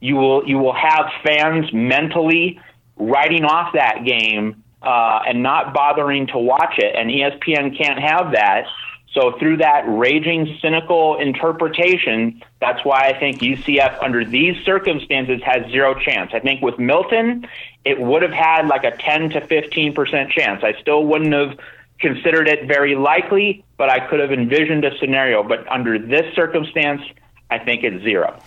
[0.00, 2.60] You will you will have fans mentally
[2.96, 8.32] writing off that game uh, and not bothering to watch it, and ESPN can't have
[8.32, 8.64] that.
[9.12, 15.68] So through that raging, cynical interpretation, that's why I think UCF under these circumstances has
[15.70, 16.30] zero chance.
[16.32, 17.46] I think with Milton,
[17.84, 20.62] it would have had like a 10 to 15 percent chance.
[20.62, 21.58] I still wouldn't have
[21.98, 25.42] considered it very likely, but I could have envisioned a scenario.
[25.42, 27.02] But under this circumstance,
[27.50, 28.38] I think it's zero.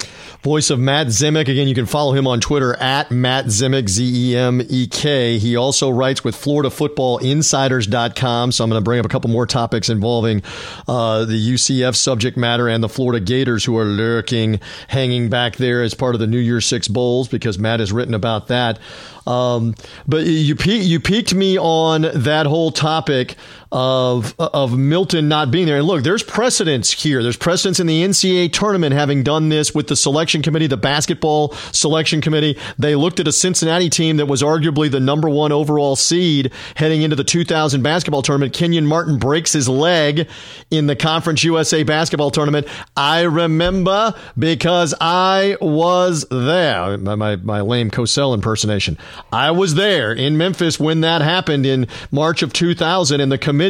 [0.44, 1.48] Voice of Matt Zemek.
[1.48, 5.38] Again, you can follow him on Twitter at Matt Zemek, Z E M E K.
[5.38, 8.52] He also writes with FloridaFootballInsiders.com.
[8.52, 10.44] So I'm going to bring up a couple more topics involving
[10.86, 15.82] uh, the UCF subject matter and the Florida Gators who are lurking, hanging back there
[15.82, 18.80] as part of the New Year Six Bowls because Matt has written about that.
[19.26, 23.38] Um, but you you piqued me on that whole topic
[23.74, 25.78] of of Milton not being there.
[25.78, 27.24] And look, there's precedence here.
[27.24, 31.54] There's precedence in the NCAA tournament having done this with the selection committee, the basketball
[31.72, 32.58] selection committee.
[32.78, 37.02] They looked at a Cincinnati team that was arguably the number one overall seed heading
[37.02, 38.54] into the 2000 basketball tournament.
[38.54, 40.30] Kenyon Martin breaks his leg
[40.70, 42.68] in the Conference USA basketball tournament.
[42.96, 46.96] I remember because I was there.
[47.00, 49.00] My, my, my lame Cosell impersonation.
[49.32, 53.63] I was there in Memphis when that happened in March of 2000, and the committee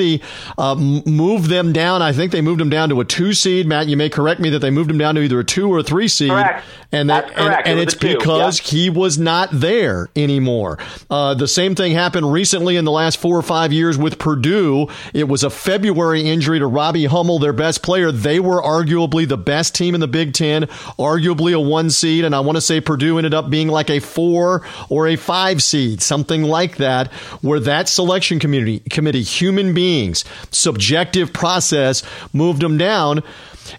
[0.58, 2.02] uh, moved them down.
[2.02, 3.68] I think they moved them down to a two seed.
[3.68, 5.80] Matt, you may correct me that they moved them down to either a two or
[5.80, 6.30] a three seed.
[6.30, 6.66] Correct.
[6.92, 8.68] And that, and, and it it's because yep.
[8.68, 10.78] he was not there anymore.
[11.10, 14.88] Uh, the same thing happened recently in the last four or five years with Purdue.
[15.14, 18.12] It was a February injury to Robbie Hummel, their best player.
[18.12, 20.64] They were arguably the best team in the Big Ten,
[21.00, 24.00] arguably a one seed, and I want to say Purdue ended up being like a
[24.00, 30.24] four or a five seed, something like that, where that selection community committee, human beings,
[30.50, 33.22] subjective process moved them down.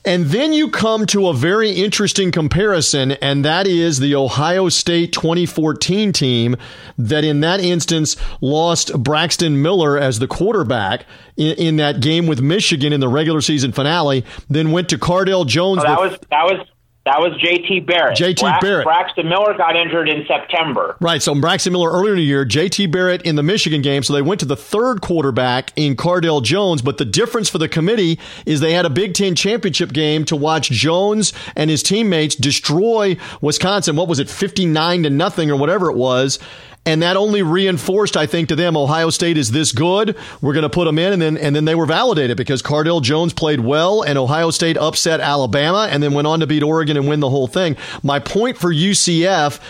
[0.04, 5.12] And then you come to a very interesting comparison, and that is the Ohio State
[5.12, 6.56] 2014 team
[6.98, 12.40] that in that instance lost Braxton Miller as the quarterback in, in that game with
[12.40, 15.82] Michigan in the regular season finale, then went to Cardale Jones.
[15.84, 16.66] Oh, that was that was
[17.04, 17.80] that was J.T.
[17.80, 18.16] Barrett.
[18.16, 18.42] J.T.
[18.42, 18.84] Brax- Barrett.
[18.84, 20.96] Braxton Miller got injured in September.
[21.00, 21.22] Right.
[21.22, 22.86] So Braxton Miller earlier in the year, J.T.
[22.86, 24.02] Barrett in the Michigan game.
[24.02, 26.80] So they went to the third quarterback in Cardale Jones.
[26.80, 30.36] But the difference for the committee is they had a Big Ten championship game to
[30.36, 33.96] watch Jones and his teammates destroy Wisconsin.
[33.96, 36.38] What was it, 59 to nothing or whatever it was.
[36.86, 40.16] And that only reinforced, I think, to them, Ohio State is this good.
[40.42, 41.14] We're going to put them in.
[41.14, 44.76] And then, and then they were validated because Cardale Jones played well and Ohio State
[44.76, 47.76] upset Alabama and then went on to beat Oregon and win the whole thing.
[48.02, 49.60] My point for UCF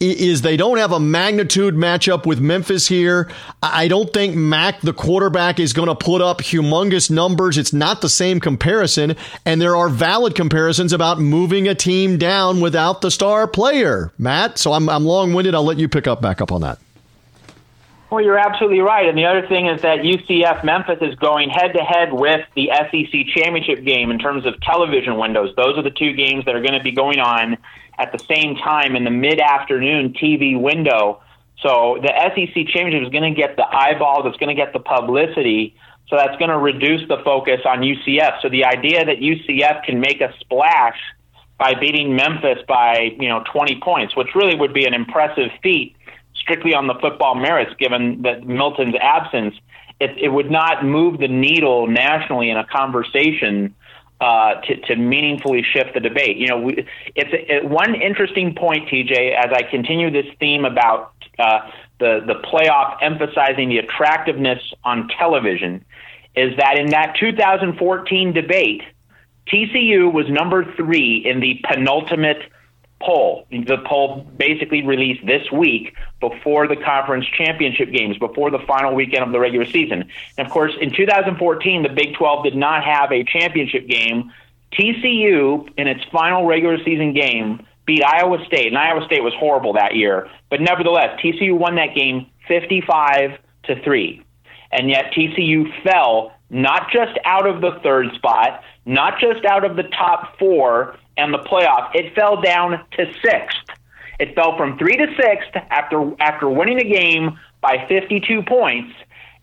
[0.00, 3.30] is they don't have a magnitude matchup with Memphis here.
[3.62, 7.56] I don't think Mack, the quarterback, is going to put up humongous numbers.
[7.56, 9.16] It's not the same comparison.
[9.44, 14.58] And there are valid comparisons about moving a team down without the star player, Matt.
[14.58, 15.54] So I'm, I'm long winded.
[15.54, 16.78] I'll let you pick up back up on that.
[18.10, 19.08] Well, you're absolutely right.
[19.08, 22.70] And the other thing is that UCF Memphis is going head to head with the
[22.72, 25.52] SEC championship game in terms of television windows.
[25.56, 27.58] Those are the two games that are going to be going on
[27.98, 31.20] at the same time in the mid afternoon TV window.
[31.62, 34.80] So the SEC championship is going to get the eyeballs, it's going to get the
[34.80, 35.74] publicity.
[36.08, 38.40] So that's going to reduce the focus on UCF.
[38.40, 40.98] So the idea that UCF can make a splash
[41.58, 45.96] by beating Memphis by, you know, 20 points, which really would be an impressive feat
[46.34, 49.54] strictly on the football merits given that Milton's absence,
[49.98, 53.74] it, it would not move the needle nationally in a conversation
[54.20, 56.36] uh, to, to meaningfully shift the debate.
[56.36, 60.64] You know, we, it's a, it, one interesting point, TJ, as I continue this theme
[60.64, 65.84] about uh, the the playoff emphasizing the attractiveness on television
[66.34, 68.82] is that in that 2014 debate,
[69.48, 72.42] TCU was number three in the penultimate
[73.00, 73.46] poll.
[73.50, 79.24] The poll basically released this week before the conference championship games, before the final weekend
[79.24, 80.08] of the regular season.
[80.38, 84.32] And of course, in 2014, the Big 12 did not have a championship game.
[84.72, 89.74] TCU, in its final regular season game, beat Iowa State, and Iowa State was horrible
[89.74, 90.28] that year.
[90.50, 94.22] But nevertheless, TCU won that game 55 to 3.
[94.72, 99.76] And yet TCU fell not just out of the third spot, not just out of
[99.76, 103.58] the top four and the playoff, it fell down to sixth.
[104.18, 108.92] It fell from three to sixth after after winning a game by 52 points,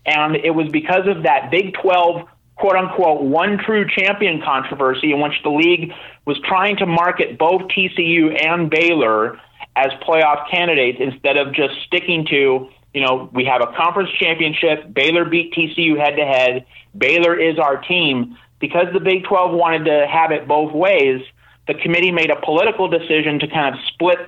[0.06, 2.26] and it was because of that Big 12
[2.56, 5.92] quote unquote one true champion controversy in which the league
[6.24, 9.38] was trying to market both TCU and Baylor
[9.76, 14.92] as playoff candidates instead of just sticking to, you know, we have a conference championship,
[14.92, 16.66] Baylor beat TCU head to head,
[16.96, 18.36] Baylor is our team.
[18.60, 21.20] Because the Big 12 wanted to have it both ways,
[21.66, 24.18] the committee made a political decision to kind of split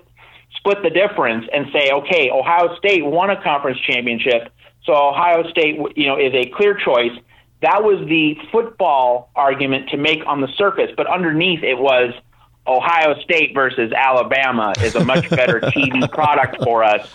[0.57, 4.51] split the difference and say, okay, Ohio State won a conference championship,
[4.85, 7.13] so Ohio State, you know, is a clear choice.
[7.61, 12.15] That was the football argument to make on the surface, but underneath it was
[12.67, 17.11] Ohio State versus Alabama is a much better TV product for us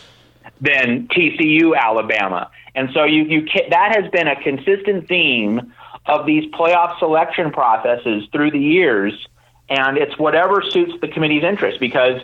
[0.59, 2.51] than TCU Alabama.
[2.75, 5.73] And so you you that has been a consistent theme
[6.05, 9.27] of these playoff selection processes through the years
[9.69, 12.21] and it's whatever suits the committee's interest because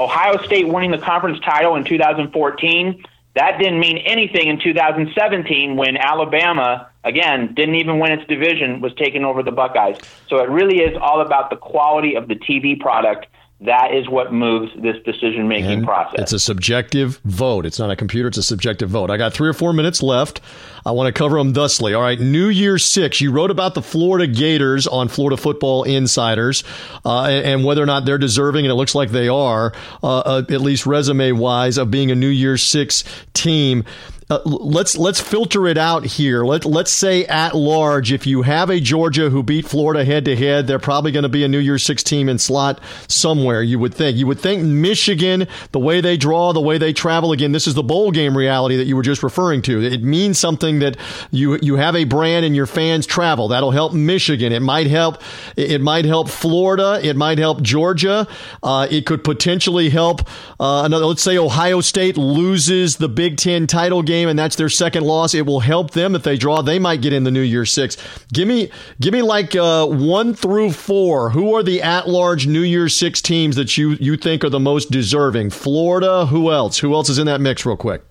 [0.00, 3.04] Ohio State winning the conference title in 2014
[3.38, 8.92] that didn't mean anything in 2017 when Alabama, again, didn't even win its division, was
[8.94, 9.96] taking over the Buckeyes.
[10.28, 13.26] So it really is all about the quality of the TV product
[13.60, 16.20] that is what moves this decision making process.
[16.20, 17.66] It's a subjective vote.
[17.66, 19.10] It's not a computer, it's a subjective vote.
[19.10, 20.40] I got three or four minutes left.
[20.84, 21.94] I want to cover them thusly.
[21.94, 23.20] All right, New Year Six.
[23.20, 26.64] You wrote about the Florida Gators on Florida Football Insiders
[27.04, 29.72] uh, and, whether or not they're deserving, and it looks like they are,
[30.02, 33.04] uh, uh, at least resume wise, of being a New Year Six
[33.34, 33.84] team
[34.30, 36.44] uh, let's let's filter it out here.
[36.44, 40.36] Let let's say at large, if you have a Georgia who beat Florida head to
[40.36, 43.62] head, they're probably going to be a New Year's Six team in slot somewhere.
[43.62, 44.18] You would think.
[44.18, 47.32] You would think Michigan, the way they draw, the way they travel.
[47.32, 49.82] Again, this is the bowl game reality that you were just referring to.
[49.82, 50.96] It means something that
[51.30, 53.48] you you have a brand and your fans travel.
[53.48, 54.52] That'll help Michigan.
[54.52, 55.22] It might help.
[55.56, 57.00] It might help Florida.
[57.02, 58.26] It might help Georgia.
[58.62, 60.28] Uh, it could potentially help
[60.60, 61.06] uh, another.
[61.06, 65.34] Let's say Ohio State loses the Big Ten title game and that's their second loss,
[65.34, 66.62] it will help them if they draw.
[66.62, 67.96] They might get in the New Year Six.
[68.32, 71.30] Give me, give me like uh, one through four.
[71.30, 74.90] Who are the at-large New Year Six teams that you you think are the most
[74.90, 75.50] deserving?
[75.50, 76.26] Florida.
[76.26, 76.78] Who else?
[76.78, 77.64] Who else is in that mix?
[77.64, 78.02] Real quick.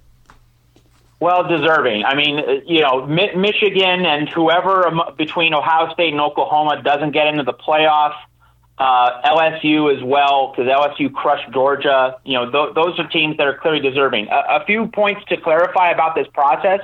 [1.19, 2.03] Well, deserving.
[2.05, 7.11] I mean, uh, you know, Mi- Michigan and whoever between Ohio State and Oklahoma doesn't
[7.11, 8.13] get into the playoff
[8.77, 12.17] uh, LSU as well, because LSU crushed Georgia.
[12.23, 14.27] You know, th- those are teams that are clearly deserving.
[14.27, 16.81] A-, a few points to clarify about this process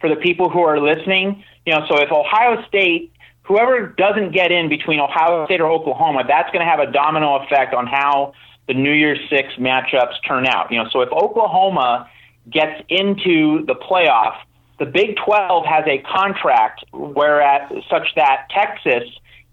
[0.00, 1.42] for the people who are listening.
[1.66, 3.12] You know, so if Ohio State,
[3.42, 7.36] whoever doesn't get in between Ohio State or Oklahoma, that's going to have a domino
[7.36, 8.34] effect on how
[8.68, 10.70] the New Year's Six matchups turn out.
[10.70, 12.08] You know, so if Oklahoma
[12.50, 14.36] gets into the playoff,
[14.78, 19.04] the Big 12 has a contract whereas such that Texas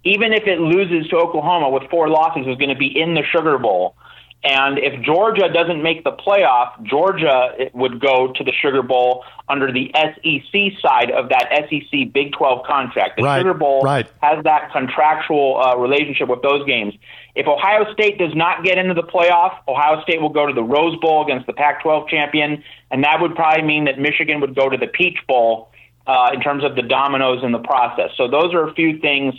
[0.03, 3.23] even if it loses to Oklahoma with four losses, is going to be in the
[3.23, 3.95] Sugar Bowl.
[4.41, 9.69] And if Georgia doesn't make the playoff, Georgia would go to the Sugar Bowl under
[9.71, 13.17] the SEC side of that SEC Big 12 contract.
[13.17, 14.09] The right, Sugar Bowl right.
[14.21, 16.93] has that contractual uh, relationship with those games.
[17.35, 20.63] If Ohio State does not get into the playoff, Ohio State will go to the
[20.63, 24.55] Rose Bowl against the Pac 12 champion, and that would probably mean that Michigan would
[24.55, 25.69] go to the Peach Bowl
[26.07, 28.11] uh, in terms of the dominoes in the process.
[28.15, 29.35] So those are a few things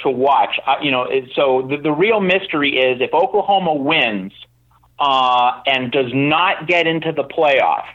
[0.00, 0.58] to watch.
[0.66, 4.32] Uh, you know, so the, the real mystery is if Oklahoma wins
[4.98, 7.86] uh, and does not get into the playoff,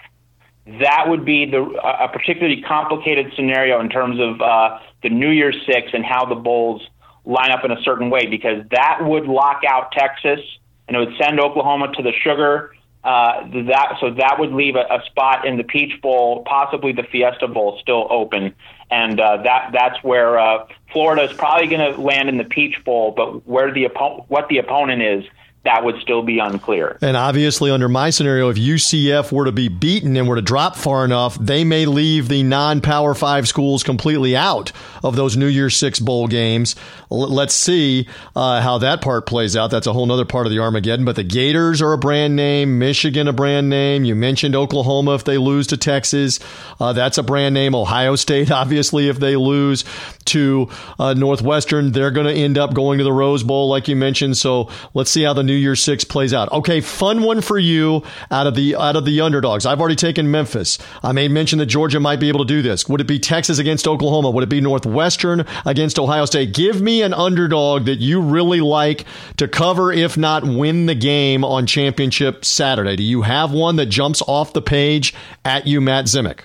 [0.65, 5.57] that would be the a particularly complicated scenario in terms of uh, the New Year's
[5.65, 6.81] Six and how the Bulls
[7.25, 10.39] line up in a certain way because that would lock out Texas
[10.87, 12.73] and it would send Oklahoma to the sugar.
[13.03, 17.03] Uh, that so that would leave a, a spot in the Peach Bowl, possibly the
[17.03, 18.55] Fiesta Bowl, still open
[18.93, 22.83] and uh, that that's where uh, Florida is probably going to land in the Peach
[22.85, 23.11] Bowl.
[23.11, 25.25] But where the oppo- what the opponent is,
[25.65, 26.97] that would still be unclear.
[27.01, 30.75] And obviously, under my scenario, if UCF were to be beaten and were to drop
[30.75, 35.47] far enough, they may leave the non Power Five schools completely out of those New
[35.47, 36.75] Year's Six bowl games.
[37.09, 39.71] Let's see uh, how that part plays out.
[39.71, 41.05] That's a whole other part of the Armageddon.
[41.05, 44.03] But the Gators are a brand name, Michigan a brand name.
[44.03, 46.39] You mentioned Oklahoma if they lose to Texas.
[46.79, 47.73] Uh, that's a brand name.
[47.73, 49.85] Ohio State, obviously, if they lose
[50.25, 53.95] to uh, Northwestern, they're going to end up going to the Rose Bowl, like you
[53.95, 54.35] mentioned.
[54.35, 56.51] So let's see how the New New Year's Six plays out.
[56.51, 58.01] Okay, fun one for you
[58.31, 59.67] out of the out of the underdogs.
[59.67, 60.79] I've already taken Memphis.
[61.03, 62.89] I made mention that Georgia might be able to do this.
[62.89, 64.31] Would it be Texas against Oklahoma?
[64.31, 66.55] Would it be Northwestern against Ohio State?
[66.55, 69.05] Give me an underdog that you really like
[69.37, 72.95] to cover, if not win the game on championship Saturday.
[72.95, 75.13] Do you have one that jumps off the page
[75.45, 76.39] at you, Matt Zemek?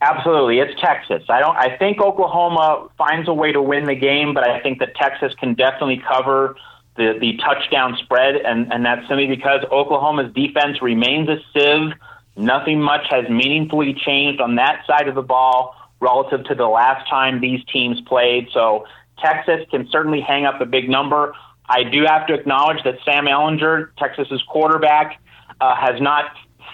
[0.00, 1.24] Absolutely, it's Texas.
[1.28, 1.56] I don't.
[1.56, 5.34] I think Oklahoma finds a way to win the game, but I think that Texas
[5.40, 6.54] can definitely cover
[6.98, 11.92] the, the touchdown spread, and, and that's simply because Oklahoma's defense remains a sieve.
[12.36, 17.08] Nothing much has meaningfully changed on that side of the ball relative to the last
[17.08, 18.48] time these teams played.
[18.52, 18.86] So
[19.18, 21.34] Texas can certainly hang up a big number.
[21.68, 25.20] I do have to acknowledge that Sam Ehlinger, Texas's quarterback,
[25.60, 26.26] uh, has not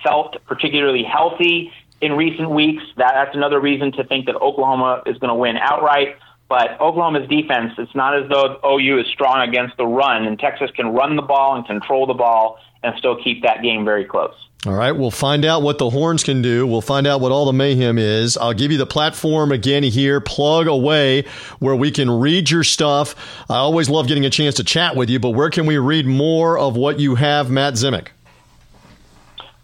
[0.03, 2.83] felt particularly healthy in recent weeks.
[2.97, 6.17] That, that's another reason to think that Oklahoma is going to win outright.
[6.49, 10.71] But Oklahoma's defense, it's not as though OU is strong against the run, and Texas
[10.77, 14.35] can run the ball and control the ball and still keep that game very close.
[14.67, 16.67] All right, we'll find out what the horns can do.
[16.67, 18.39] We'll find out what all the mayhem is.
[18.39, 20.23] I'll give you the platform again here.
[20.23, 21.27] Plug away
[21.59, 23.45] where we can read your stuff.
[23.51, 26.07] I always love getting a chance to chat with you, but where can we read
[26.07, 28.09] more of what you have, Matt Zemek?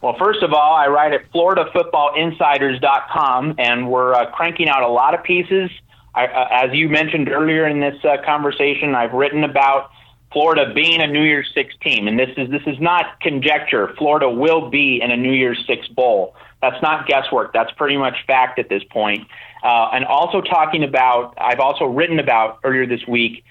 [0.02, 5.14] Well, first of all, I write at FloridaFootballInsiders.com, and we're uh, cranking out a lot
[5.14, 5.70] of pieces
[6.14, 9.90] I, uh, as you mentioned earlier in this uh, conversation, I've written about
[10.32, 13.94] Florida being a New Year's Six team, and this is this is not conjecture.
[13.98, 16.34] Florida will be in a New Year's Six bowl.
[16.62, 17.52] That's not guesswork.
[17.52, 19.26] That's pretty much fact at this point.
[19.62, 23.44] Uh, and also talking about, I've also written about earlier this week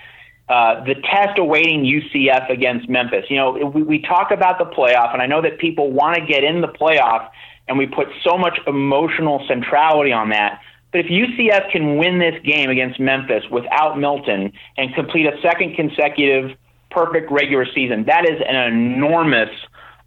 [0.49, 3.25] uh, the test awaiting UCF against Memphis.
[3.29, 6.25] You know, we, we talk about the playoff, and I know that people want to
[6.25, 7.29] get in the playoff,
[7.67, 10.59] and we put so much emotional centrality on that.
[10.91, 15.75] But if UCF can win this game against Memphis without Milton and complete a second
[15.75, 16.57] consecutive
[16.89, 19.49] perfect regular season, that is an enormous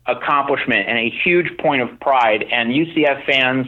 [0.06, 2.44] accomplishment and a huge point of pride.
[2.50, 3.66] And UCF fans,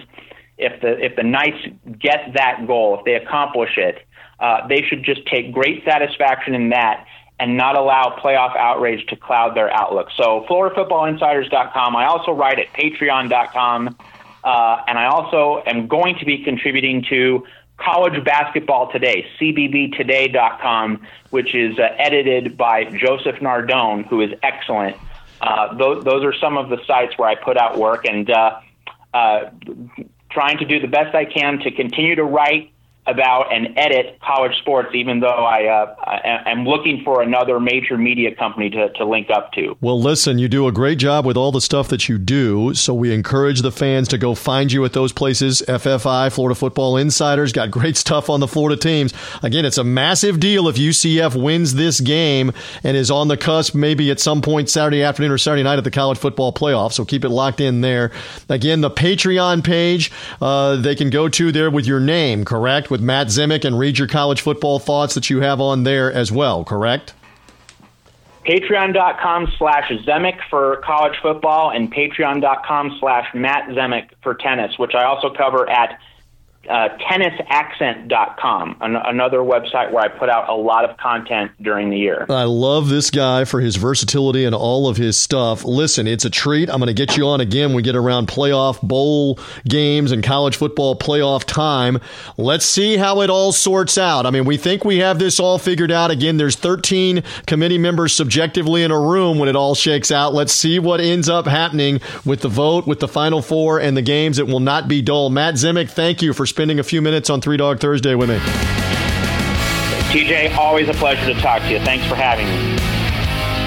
[0.59, 1.65] if the if the Knights
[1.99, 4.05] get that goal, if they accomplish it,
[4.41, 7.07] uh, they should just take great satisfaction in that
[7.39, 10.09] and not allow playoff outrage to cloud their outlook.
[10.17, 11.97] So, FloridaFootballInsiders.com.
[11.97, 13.97] I also write at Patreon.com
[14.45, 17.47] uh, and I also am going to be contributing to
[17.79, 24.97] College Basketball Today, CBBToday.com, which is uh, edited by Joseph Nardone, who is excellent.
[25.41, 28.61] Uh, those, those are some of the sites where I put out work and uh,
[29.13, 29.51] uh,
[30.31, 32.73] trying to do the best I can to continue to write
[33.07, 35.95] about and edit college sports, even though I, uh,
[36.47, 39.77] am looking for another major media company to, to link up to.
[39.81, 42.95] Well, listen, you do a great job with all the stuff that you do, so
[42.95, 45.63] we encourage the fans to go find you at those places.
[45.69, 49.13] FFI, Florida Football Insiders, got great stuff on the Florida teams.
[49.43, 52.53] Again, it's a massive deal if UCF wins this game
[52.83, 55.85] and is on the cusp maybe at some point Saturday afternoon or Saturday night at
[55.85, 58.11] the college football playoff, so keep it locked in there.
[58.49, 62.91] Again, the Patreon page uh, they can go to there with your name, correct?
[62.95, 66.31] With Matt Zemek and read your college football thoughts that you have on there as
[66.31, 67.13] well, correct?
[68.47, 75.03] Patreon.com slash Zemek for college football and patreon.com slash Matt Zemek for tennis, which I
[75.07, 75.99] also cover at
[76.69, 81.97] uh, tennisaccent.com, an- another website where I put out a lot of content during the
[81.99, 82.27] year.
[82.29, 85.65] I love this guy for his versatility and all of his stuff.
[85.65, 86.69] Listen, it's a treat.
[86.71, 89.39] I'm going to get you on again when we get around playoff bowl
[89.69, 91.99] games and college football playoff time.
[92.37, 94.27] Let's see how it all sorts out.
[94.27, 96.11] I mean, we think we have this all figured out.
[96.11, 100.35] Again, there's 13 committee members subjectively in a room when it all shakes out.
[100.35, 104.03] Let's see what ends up happening with the vote, with the final four, and the
[104.03, 104.39] games.
[104.39, 105.31] It will not be dull.
[105.31, 108.39] Matt Zemek, thank you for spending a few minutes on Three Dog Thursday with me.
[110.13, 111.81] TJ, always a pleasure to talk to you.
[111.81, 112.79] Thanks for having me.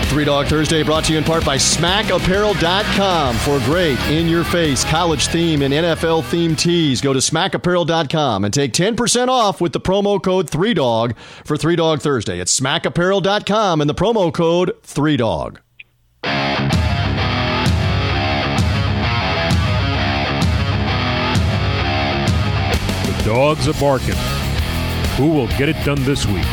[0.09, 4.85] Three Dog Thursday brought to you in part by SmackApparel.com for great in your face
[4.85, 7.01] college theme and NFL theme tees.
[7.01, 12.01] Go to SmackApparel.com and take 10% off with the promo code 3Dog for Three Dog
[12.01, 12.39] Thursday.
[12.39, 15.57] It's SmackApparel.com and the promo code 3Dog.
[23.27, 24.15] Dogs are barking.
[25.17, 26.45] Who will get it done this week?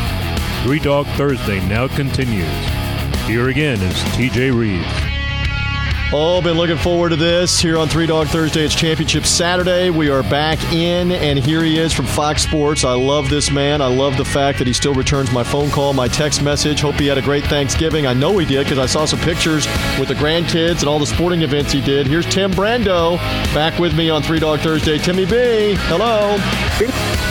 [0.63, 2.51] Three Dog Thursday now continues.
[3.25, 5.24] Here again is TJ Reeves.
[6.13, 8.63] Oh, been looking forward to this here on Three Dog Thursday.
[8.63, 9.89] It's Championship Saturday.
[9.89, 12.85] We are back in, and here he is from Fox Sports.
[12.85, 13.81] I love this man.
[13.81, 16.79] I love the fact that he still returns my phone call, my text message.
[16.79, 18.05] Hope he had a great Thanksgiving.
[18.05, 19.65] I know he did because I saw some pictures
[19.99, 22.05] with the grandkids and all the sporting events he did.
[22.07, 23.17] Here's Tim Brando
[23.53, 24.99] back with me on Three Dog Thursday.
[24.99, 26.37] Timmy B, hello.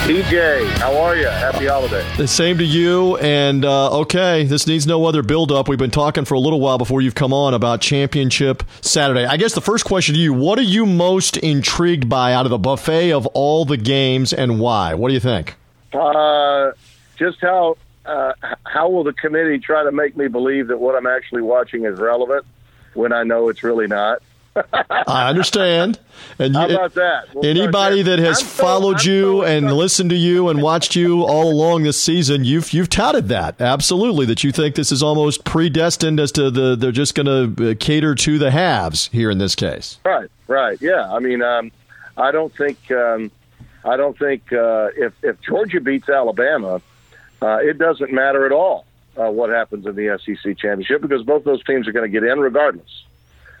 [0.05, 1.27] TJ, how are you?
[1.27, 2.05] Happy holiday.
[2.17, 3.17] The same to you.
[3.17, 5.67] And uh, okay, this needs no other build up.
[5.67, 9.25] We've been talking for a little while before you've come on about championship Saturday.
[9.25, 12.51] I guess the first question to you what are you most intrigued by out of
[12.51, 14.93] the buffet of all the games and why?
[14.93, 15.55] What do you think?
[15.93, 16.71] Uh,
[17.17, 17.77] just how.
[18.05, 18.33] Uh,
[18.65, 21.97] how will the committee try to make me believe that what I'm actually watching is
[21.97, 22.45] relevant
[22.93, 24.21] when I know it's really not?
[24.55, 25.99] I understand.
[26.39, 27.33] And How about that?
[27.33, 30.95] We'll anybody that has I'm followed so, you so and listened to you and watched
[30.95, 35.03] you all along this season, you've you've touted that absolutely that you think this is
[35.03, 39.29] almost predestined as to the they're just going to uh, cater to the halves here
[39.29, 39.99] in this case.
[40.03, 41.11] Right, right, yeah.
[41.11, 41.71] I mean, um,
[42.17, 43.31] I don't think um,
[43.83, 46.81] I don't think uh, if if Georgia beats Alabama,
[47.41, 48.85] uh, it doesn't matter at all
[49.17, 52.27] uh, what happens in the SEC championship because both those teams are going to get
[52.27, 53.04] in regardless.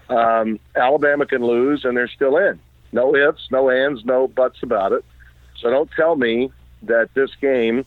[0.09, 2.59] Um, Alabama can lose, and they're still in.
[2.91, 5.03] No ifs, no ands, no buts about it.
[5.57, 6.51] So don't tell me
[6.83, 7.85] that this game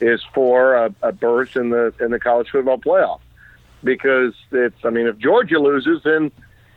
[0.00, 3.20] is for a, a berth in the in the college football playoff
[3.84, 4.84] because it's.
[4.84, 6.32] I mean, if Georgia loses, then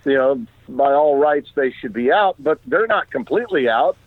[0.05, 3.97] you know by all rights they should be out, but they're not completely out.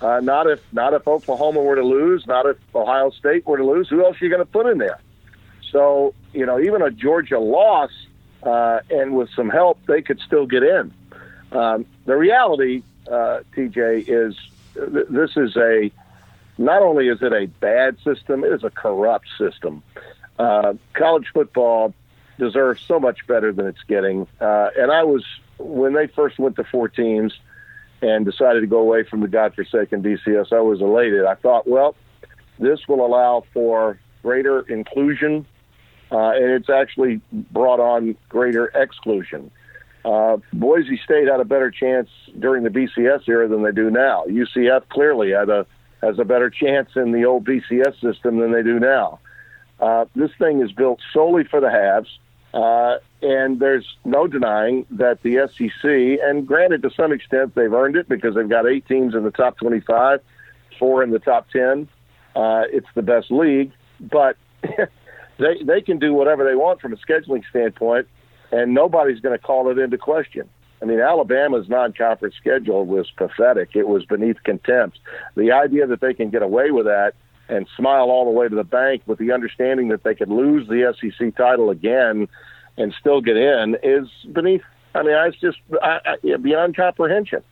[0.00, 3.64] Uh, not if not if Oklahoma were to lose, not if Ohio State were to
[3.64, 3.88] lose.
[3.88, 5.00] Who else are you going to put in there?
[5.72, 7.90] So you know, even a Georgia loss
[8.42, 10.92] uh, and with some help, they could still get in.
[11.52, 14.36] Um, the reality, uh, TJ, is
[14.74, 15.90] th- this is a
[16.58, 19.82] not only is it a bad system, it is a corrupt system.
[20.38, 21.94] Uh, college football
[22.38, 24.26] deserves so much better than it's getting.
[24.40, 25.24] Uh, and I was
[25.58, 27.32] when they first went to four teams
[28.02, 30.52] and decided to go away from the godforsaken BCS.
[30.52, 31.24] I was elated.
[31.24, 31.96] I thought, well,
[32.58, 35.46] this will allow for greater inclusion
[36.10, 39.50] uh, and it's actually brought on greater exclusion.
[40.04, 44.24] Uh, Boise State had a better chance during the BCS era than they do now.
[44.28, 45.66] UCF clearly had a
[46.02, 49.18] has a better chance in the old BCS system than they do now.
[49.80, 52.08] Uh, this thing is built solely for the haves,
[52.54, 57.96] uh, and there's no denying that the SEC, and granted to some extent they've earned
[57.96, 60.20] it because they've got eight teams in the top 25,
[60.78, 61.88] four in the top 10.
[62.34, 64.36] Uh, it's the best league, but
[65.38, 68.08] they they can do whatever they want from a scheduling standpoint,
[68.50, 70.48] and nobody's going to call it into question.
[70.80, 73.70] I mean, Alabama's non-conference schedule was pathetic.
[73.74, 75.00] It was beneath contempt.
[75.34, 77.14] The idea that they can get away with that
[77.48, 80.68] and smile all the way to the bank with the understanding that they could lose
[80.68, 82.28] the SEC title again
[82.76, 84.62] and still get in is beneath.
[84.94, 87.42] I mean, it's just I, I, beyond comprehension.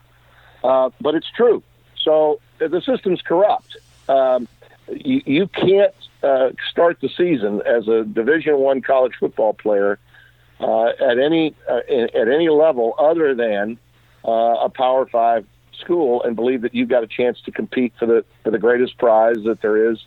[0.63, 1.61] Uh, but it's true.
[2.01, 3.77] So the system's corrupt.
[4.07, 4.47] Um,
[4.89, 5.93] you, you can't
[6.27, 9.99] uh, start the season as a Division One college football player
[10.59, 13.77] uh, at any uh, at any level other than
[14.25, 15.45] uh, a Power Five
[15.79, 18.97] school and believe that you've got a chance to compete for the for the greatest
[18.97, 20.05] prize that there is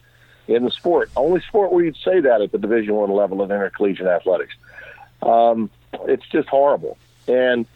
[0.48, 1.10] in the sport.
[1.16, 4.54] Only sport where you'd say that at the Division One level of intercollegiate athletics.
[5.22, 5.70] Um,
[6.06, 6.98] it's just horrible,
[7.28, 7.66] and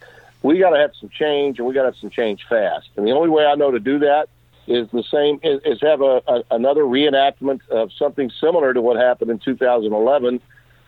[0.42, 2.88] we got to have some change, and we got to have some change fast.
[2.96, 4.28] And the only way I know to do that
[4.66, 9.30] is the same is, have a, a, another reenactment of something similar to what happened
[9.30, 10.40] in 2011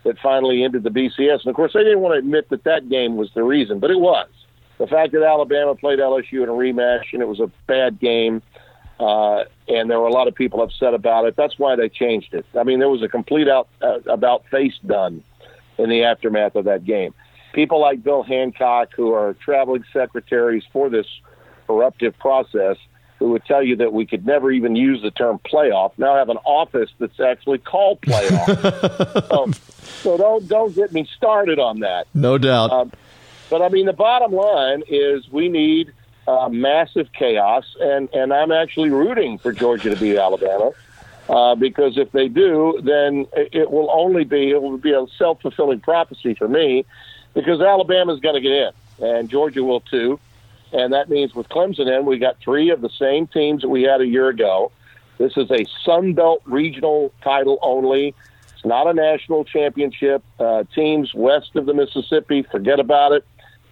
[0.05, 1.41] that finally ended the BCS.
[1.41, 3.91] And of course, they didn't want to admit that that game was the reason, but
[3.91, 4.29] it was
[4.79, 8.43] the fact that Alabama played LSU in a rematch and it was a bad game.
[8.99, 11.37] Uh, and there were a lot of people upset about it.
[11.37, 12.47] That's why they changed it.
[12.59, 15.23] I mean, there was a complete out uh, about face done
[15.77, 17.13] in the aftermath of that game.
[17.53, 21.07] People like Bill Hancock, who are traveling secretaries for this
[21.67, 22.77] corruptive process,
[23.19, 26.29] who would tell you that we could never even use the term playoff now have
[26.29, 29.29] an office that's actually called playoff.
[29.29, 29.51] so,
[30.03, 32.07] so, don't don't get me started on that.
[32.15, 32.71] No doubt.
[32.71, 32.93] Um,
[33.49, 35.93] but I mean, the bottom line is we need
[36.27, 40.73] uh, massive chaos, and and I'm actually rooting for Georgia to beat Alabama.
[41.29, 45.41] Uh, because if they do, then it will only be it will be a self
[45.41, 46.85] fulfilling prophecy for me,
[47.35, 48.73] because Alabama's going to get in,
[49.05, 50.21] and Georgia will too.
[50.77, 53.85] And that means with Clemson in, we got three of the same teams that we
[53.85, 54.71] had a year ago.
[55.17, 58.15] This is a Sun Belt regional title only.
[58.53, 60.23] It's not a national championship.
[60.39, 63.25] Uh, teams west of the Mississippi, forget about it.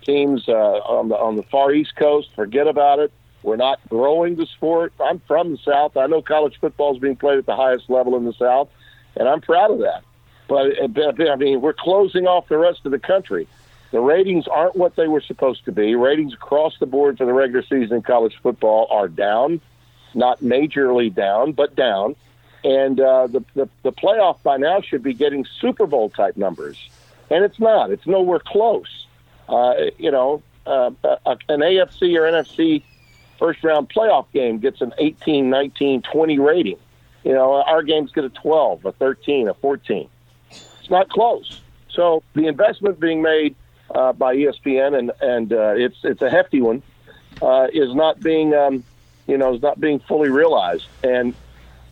[0.06, 3.12] Teams uh, on the on the far east coast, forget about it.
[3.42, 4.94] We're not growing the sport.
[4.98, 5.98] I'm from the South.
[5.98, 8.70] I know college football is being played at the highest level in the South,
[9.14, 10.04] and I'm proud of that.
[10.48, 13.46] But I mean, we're closing off the rest of the country.
[13.94, 15.94] The ratings aren't what they were supposed to be.
[15.94, 19.60] Ratings across the board for the regular season in college football are down,
[20.14, 22.16] not majorly down, but down.
[22.64, 26.76] And uh, the, the the playoff by now should be getting Super Bowl type numbers,
[27.30, 27.92] and it's not.
[27.92, 29.06] It's nowhere close.
[29.48, 30.90] Uh, you know, uh,
[31.48, 32.82] an AFC or NFC
[33.38, 36.78] first round playoff game gets an 18, 19, 20 rating.
[37.22, 40.08] You know, our games get a 12, a 13, a 14.
[40.50, 41.60] It's not close.
[41.90, 43.54] So the investment being made
[43.94, 46.82] uh, by ESPN and and uh, it's it's a hefty one
[47.42, 48.84] uh, is not being um,
[49.26, 51.34] you know is not being fully realized and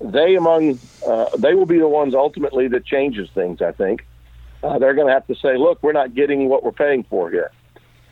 [0.00, 4.06] they among uh, they will be the ones ultimately that changes things I think
[4.62, 7.30] uh, they're going to have to say look we're not getting what we're paying for
[7.30, 7.50] here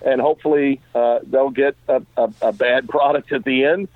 [0.02, 3.88] and hopefully uh, they'll get a, a, a bad product at the end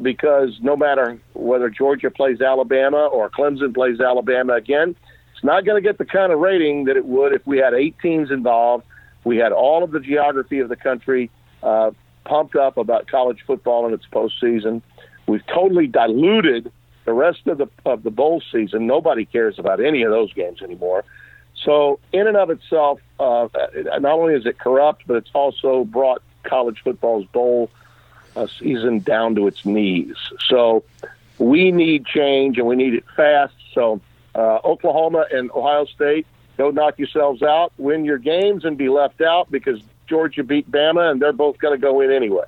[0.00, 4.94] because no matter whether Georgia plays Alabama or Clemson plays Alabama again,
[5.34, 7.74] it's not going to get the kind of rating that it would if we had
[7.74, 8.84] eight teams involved.
[9.24, 11.30] We had all of the geography of the country
[11.62, 11.90] uh,
[12.24, 14.82] pumped up about college football in its postseason.
[15.26, 16.72] We've totally diluted
[17.04, 18.86] the rest of the of the bowl season.
[18.86, 21.04] Nobody cares about any of those games anymore.
[21.64, 23.48] So, in and of itself, uh,
[23.98, 27.70] not only is it corrupt, but it's also brought college football's bowl
[28.36, 30.16] uh, season down to its knees.
[30.48, 30.84] So,
[31.38, 33.54] we need change and we need it fast.
[33.74, 34.00] So,
[34.34, 36.26] uh, Oklahoma and Ohio State,
[36.58, 41.10] go knock yourselves out, win your games, and be left out because Georgia beat Bama,
[41.10, 42.44] and they're both going to go in anyway.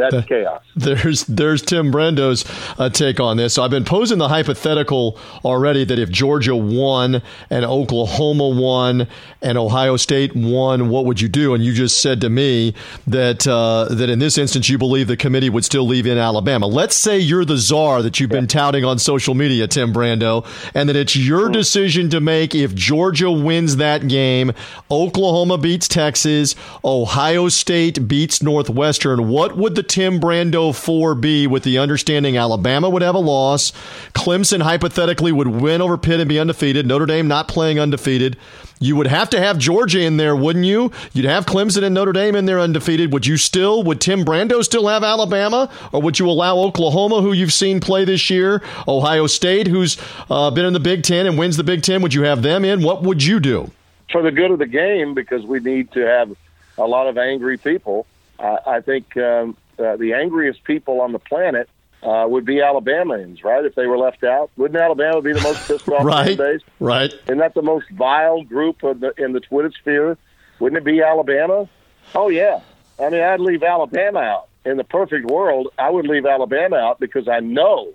[0.00, 0.62] That's the, chaos.
[0.74, 2.44] There's there's Tim Brando's
[2.78, 3.54] uh, take on this.
[3.54, 9.06] So I've been posing the hypothetical already that if Georgia won and Oklahoma won
[9.42, 11.54] and Ohio State won, what would you do?
[11.54, 12.74] And you just said to me
[13.06, 16.66] that uh, that in this instance you believe the committee would still leave in Alabama.
[16.66, 20.88] Let's say you're the czar that you've been touting on social media, Tim Brando, and
[20.88, 21.52] that it's your hmm.
[21.52, 24.52] decision to make if Georgia wins that game,
[24.90, 29.28] Oklahoma beats Texas, Ohio State beats Northwestern.
[29.28, 33.72] What would the Tim Brando 4B with the understanding Alabama would have a loss.
[34.14, 36.86] Clemson hypothetically would win over Pitt and be undefeated.
[36.86, 38.36] Notre Dame not playing undefeated.
[38.78, 40.92] You would have to have Georgia in there, wouldn't you?
[41.12, 43.12] You'd have Clemson and Notre Dame in there undefeated.
[43.12, 45.68] Would you still, would Tim Brando still have Alabama?
[45.90, 49.98] Or would you allow Oklahoma, who you've seen play this year, Ohio State, who's
[50.30, 52.64] uh, been in the Big Ten and wins the Big Ten, would you have them
[52.64, 52.84] in?
[52.84, 53.72] What would you do?
[54.12, 56.34] For the good of the game, because we need to have
[56.78, 58.06] a lot of angry people.
[58.38, 61.68] Uh, I think um, uh, the angriest people on the planet
[62.02, 63.64] uh, would be Alabamians, right?
[63.64, 66.62] If they were left out, wouldn't Alabama be the most pissed off right, base?
[66.78, 67.12] Right.
[67.24, 70.16] Isn't that the most vile group of the, in the Twitter sphere?
[70.58, 71.68] Wouldn't it be Alabama?
[72.14, 72.60] Oh yeah.
[72.98, 74.48] I mean, I'd leave Alabama out.
[74.64, 77.94] In the perfect world, I would leave Alabama out because I know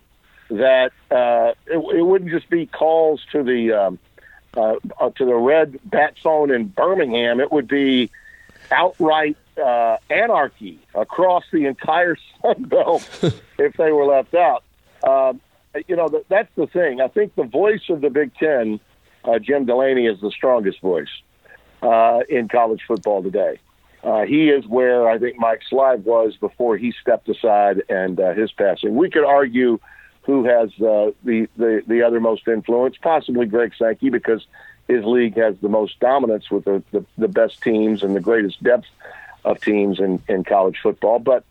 [0.50, 4.00] that uh, it, it wouldn't just be calls to the um,
[4.58, 7.40] uh, uh to the red bat phone in Birmingham.
[7.40, 8.10] It would be
[8.72, 13.08] outright uh, anarchy across the entire Sun Belt
[13.60, 14.64] if they were left out.
[15.03, 15.34] Uh,
[15.88, 17.01] you know, that's the thing.
[17.01, 18.80] I think the voice of the Big Ten,
[19.26, 21.10] uh, Jim Delany, is the strongest voice
[21.82, 23.60] uh, in college football today.
[24.03, 28.34] Uh, he is where I think Mike Slive was before he stepped aside and uh,
[28.34, 28.95] his passing.
[28.95, 29.80] We could argue
[30.22, 34.45] who has uh, the, the the other most influence, possibly Greg Sankey, because
[34.88, 38.62] his league has the most dominance with the, the, the best teams and the greatest
[38.64, 38.88] depth
[39.46, 41.20] of teams in, in college football.
[41.20, 41.46] But,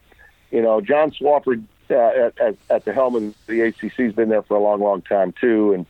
[0.51, 4.29] you know, John Swofford uh, at, at, at the helm of the ACC has been
[4.29, 5.73] there for a long, long time, too.
[5.73, 5.87] And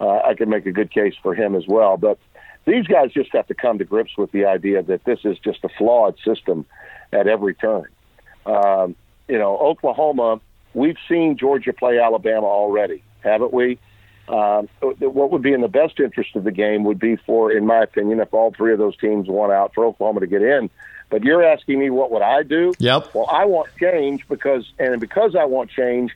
[0.00, 1.96] uh, I can make a good case for him as well.
[1.96, 2.18] But
[2.66, 5.64] these guys just have to come to grips with the idea that this is just
[5.64, 6.66] a flawed system
[7.12, 7.86] at every turn.
[8.44, 8.94] Um,
[9.28, 10.40] you know, Oklahoma,
[10.74, 13.78] we've seen Georgia play Alabama already, haven't we?
[14.28, 17.66] Um, what would be in the best interest of the game would be for, in
[17.66, 20.68] my opinion, if all three of those teams won out, for Oklahoma to get in.
[21.10, 22.74] But you're asking me what would I do?
[22.78, 23.14] Yep.
[23.14, 26.14] Well, I want change because, and because I want change,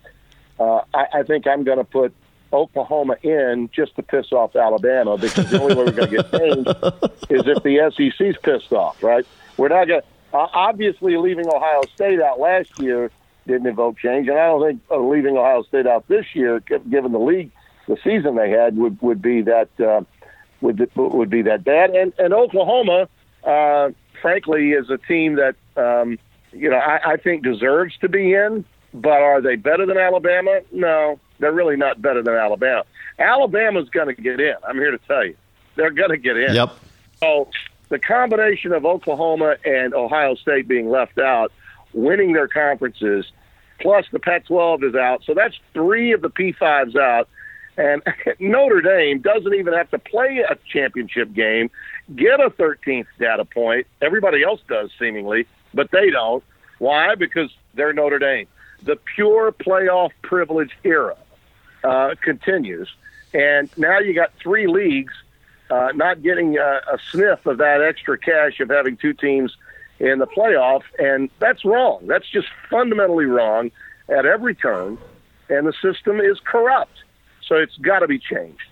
[0.60, 2.12] uh, I, I think I'm going to put
[2.52, 6.30] Oklahoma in just to piss off Alabama because the only way we're going to get
[6.30, 6.66] change
[7.30, 9.26] is if the SEC's pissed off, right?
[9.56, 10.02] We're not going.
[10.02, 13.10] to uh, obviously, leaving Ohio State out last year
[13.46, 17.12] didn't evoke change, and I don't think uh, leaving Ohio State out this year, given
[17.12, 17.50] the league,
[17.86, 20.02] the season they had, would would be that uh,
[20.62, 21.90] would would be that bad.
[21.90, 23.08] And and Oklahoma,
[23.44, 23.90] uh,
[24.22, 26.18] frankly, is a team that um,
[26.52, 28.64] you know I, I think deserves to be in.
[28.94, 30.60] But are they better than Alabama?
[30.70, 32.84] No, they're really not better than Alabama.
[33.18, 34.54] Alabama's going to get in.
[34.66, 35.36] I'm here to tell you,
[35.76, 36.54] they're going to get in.
[36.54, 36.70] Yep.
[37.20, 37.48] So
[37.88, 41.52] the combination of Oklahoma and Ohio State being left out,
[41.92, 43.30] winning their conferences,
[43.80, 47.28] plus the Pac-12 is out, so that's three of the P5s out.
[47.76, 48.02] And
[48.38, 51.70] Notre Dame doesn't even have to play a championship game,
[52.14, 53.86] get a 13th data point.
[54.00, 56.44] Everybody else does, seemingly, but they don't.
[56.78, 57.14] Why?
[57.14, 58.46] Because they're Notre Dame.
[58.82, 61.16] The pure playoff privilege era
[61.84, 62.88] uh, continues.
[63.32, 65.14] And now you got three leagues
[65.70, 69.56] uh, not getting a, a sniff of that extra cash of having two teams
[69.98, 70.82] in the playoff.
[70.98, 72.06] And that's wrong.
[72.06, 73.70] That's just fundamentally wrong
[74.08, 74.98] at every turn.
[75.48, 77.04] And the system is corrupt.
[77.46, 78.62] So it's got to be changed.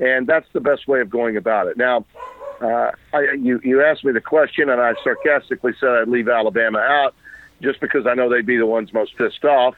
[0.00, 1.76] And that's the best way of going about it.
[1.76, 2.04] Now,
[2.60, 6.78] uh, I, you, you asked me the question, and I sarcastically said I'd leave Alabama
[6.78, 7.14] out
[7.62, 9.76] just because I know they'd be the ones most pissed off,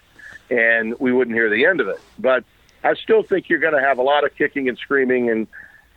[0.51, 2.01] and we wouldn't hear the end of it.
[2.18, 2.44] But
[2.82, 5.46] I still think you're going to have a lot of kicking and screaming and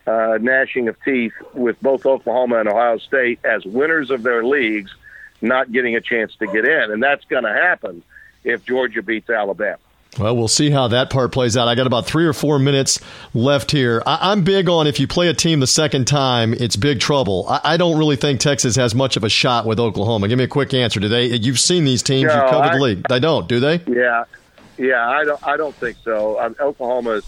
[0.06, 4.94] uh, gnashing of teeth with both Oklahoma and Ohio State as winners of their leagues
[5.42, 6.92] not getting a chance to get in.
[6.92, 8.04] And that's going to happen
[8.44, 9.78] if Georgia beats Alabama.
[10.20, 11.70] Well, we'll see how that part plays out.
[11.70, 13.00] I got about three or four minutes
[13.34, 14.04] left here.
[14.06, 17.46] I- am big on if you play a team the second time, it's big trouble.
[17.48, 20.28] I, I don't really think Texas has much of a shot with Oklahoma.
[20.28, 21.00] Give me a quick answer.
[21.00, 21.28] Do they?
[21.28, 22.28] You've seen these teams.
[22.28, 23.06] No, You've covered I, the league.
[23.08, 23.80] They don't, do they?
[23.88, 24.26] Yeah,
[24.78, 25.10] yeah.
[25.10, 25.48] I don't.
[25.48, 26.40] I don't think so.
[26.42, 27.26] Um, Oklahoma is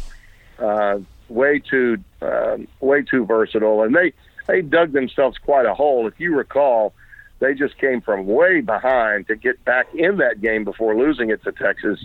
[0.60, 4.12] uh, way too um, way too versatile, and they
[4.48, 6.06] they dug themselves quite a hole.
[6.08, 6.94] If you recall,
[7.40, 11.44] they just came from way behind to get back in that game before losing it
[11.44, 12.04] to Texas.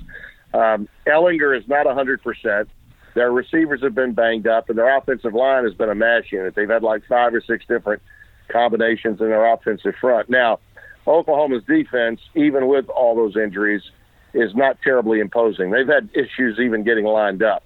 [0.54, 2.66] Um, Ehlinger is not 100%.
[3.14, 6.54] Their receivers have been banged up, and their offensive line has been a mash unit.
[6.54, 8.02] They've had like five or six different
[8.48, 10.30] combinations in their offensive front.
[10.30, 10.60] Now,
[11.06, 13.82] Oklahoma's defense, even with all those injuries,
[14.34, 15.70] is not terribly imposing.
[15.70, 17.64] They've had issues even getting lined up.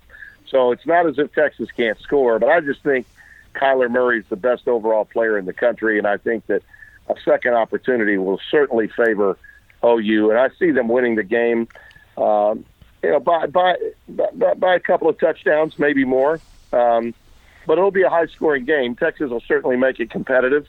[0.49, 3.07] So it's not as if Texas can't score, but I just think
[3.55, 6.63] Kyler Murray is the best overall player in the country, and I think that
[7.09, 9.37] a second opportunity will certainly favor
[9.85, 11.69] OU, and I see them winning the game.
[12.17, 12.65] Um,
[13.03, 13.77] you know, by by
[14.09, 16.41] by, by a couple of touchdowns, maybe more.
[16.73, 17.15] Um,
[17.67, 18.97] but it'll be a high scoring game.
[18.97, 20.67] Texas will certainly make it competitive.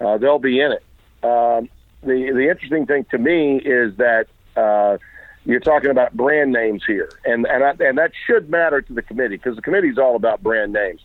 [0.00, 0.82] Uh, they'll be in it.
[1.24, 1.68] Um,
[2.02, 4.98] the the interesting thing to me is that uh,
[5.44, 9.02] you're talking about brand names here, and and I, and that should matter to the
[9.02, 11.00] committee because the committee is all about brand names.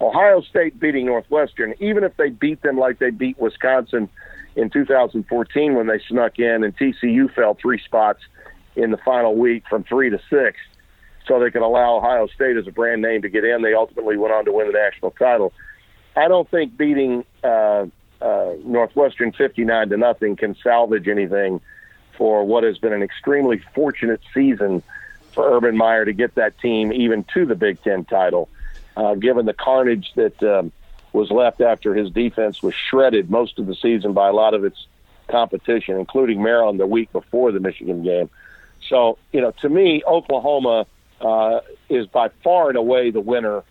[0.00, 4.10] Ohio State beating Northwestern, even if they beat them like they beat Wisconsin
[4.54, 8.20] in 2014 when they snuck in, and TCU fell three spots
[8.76, 10.58] in the final week from three to six,
[11.26, 13.62] so they could allow Ohio State as a brand name to get in.
[13.62, 15.52] They ultimately went on to win the national title.
[16.14, 17.86] I don't think beating uh,
[18.20, 21.60] uh, Northwestern 59 to nothing can salvage anything
[22.16, 24.82] for what has been an extremely fortunate season
[25.32, 28.48] for Urban Meyer to get that team even to the Big Ten title,
[28.96, 30.72] uh, given the carnage that um,
[31.12, 34.64] was left after his defense was shredded most of the season by a lot of
[34.64, 34.86] its
[35.28, 38.30] competition, including Maryland the week before the Michigan game.
[38.88, 40.86] So, you know, to me, Oklahoma
[41.20, 43.64] uh, is by far and away the winner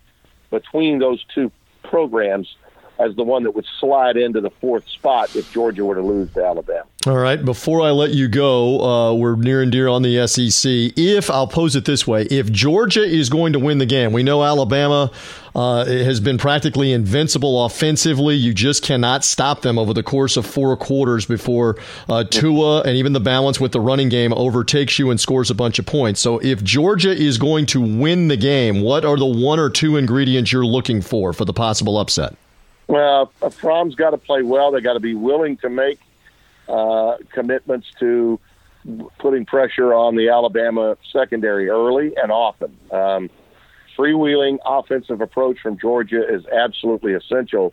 [0.50, 1.50] between those two
[1.82, 2.54] programs
[2.98, 6.32] as the one that would slide into the fourth spot if Georgia were to lose
[6.34, 6.84] to Alabama.
[7.06, 7.42] All right.
[7.42, 10.92] Before I let you go, uh, we're near and dear on the SEC.
[10.96, 14.24] If I'll pose it this way, if Georgia is going to win the game, we
[14.24, 15.12] know Alabama
[15.54, 18.34] uh, has been practically invincible offensively.
[18.34, 21.76] You just cannot stop them over the course of four quarters before
[22.08, 25.54] uh, Tua and even the balance with the running game overtakes you and scores a
[25.54, 26.20] bunch of points.
[26.20, 29.96] So if Georgia is going to win the game, what are the one or two
[29.96, 32.34] ingredients you're looking for for the possible upset?
[32.88, 34.70] Well, a Fromm's got to play well.
[34.70, 35.98] They got to be willing to make
[36.68, 38.38] uh, commitments to
[39.18, 42.76] putting pressure on the Alabama secondary early and often.
[42.90, 43.30] Um,
[43.96, 47.72] freewheeling offensive approach from Georgia is absolutely essential,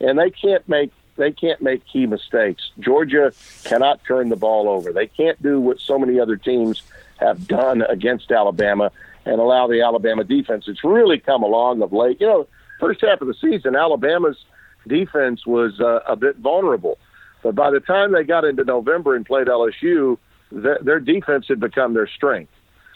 [0.00, 2.70] and they can't make they can't make key mistakes.
[2.80, 3.32] Georgia
[3.64, 4.92] cannot turn the ball over.
[4.92, 6.82] They can't do what so many other teams
[7.18, 8.90] have done against Alabama
[9.24, 10.66] and allow the Alabama defense.
[10.66, 12.20] It's really come along of late.
[12.20, 12.48] You know,
[12.80, 14.36] first half of the season, Alabama's
[14.86, 16.98] defense was uh, a bit vulnerable.
[17.42, 20.18] But by the time they got into November and played LSU,
[20.50, 22.52] th- their defense had become their strength.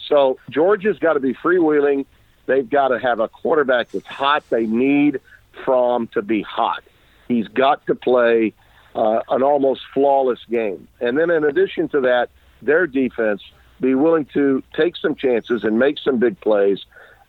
[0.09, 2.07] So Georgia's got to be freewheeling.
[2.47, 4.43] They've got to have a quarterback that's hot.
[4.49, 5.21] They need
[5.65, 6.83] Fromm to be hot.
[7.29, 8.55] He's got to play
[8.95, 10.89] uh, an almost flawless game.
[11.01, 12.31] And then in addition to that,
[12.63, 13.43] their defense
[13.81, 16.85] be willing to take some chances and make some big plays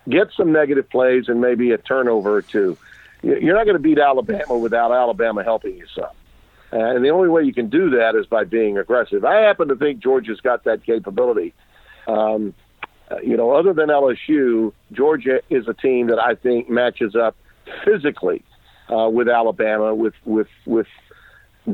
[0.10, 2.78] get some negative plays and maybe a turnover or two.
[3.22, 6.12] You're not going to beat Alabama without Alabama helping you some.
[6.72, 9.26] And the only way you can do that is by being aggressive.
[9.26, 11.54] I happen to think Georgia's got that capability.
[12.08, 12.54] Um,
[13.10, 17.36] uh, you know, other than LSU, Georgia is a team that I think matches up
[17.84, 18.44] physically
[18.90, 20.88] uh, with Alabama with with with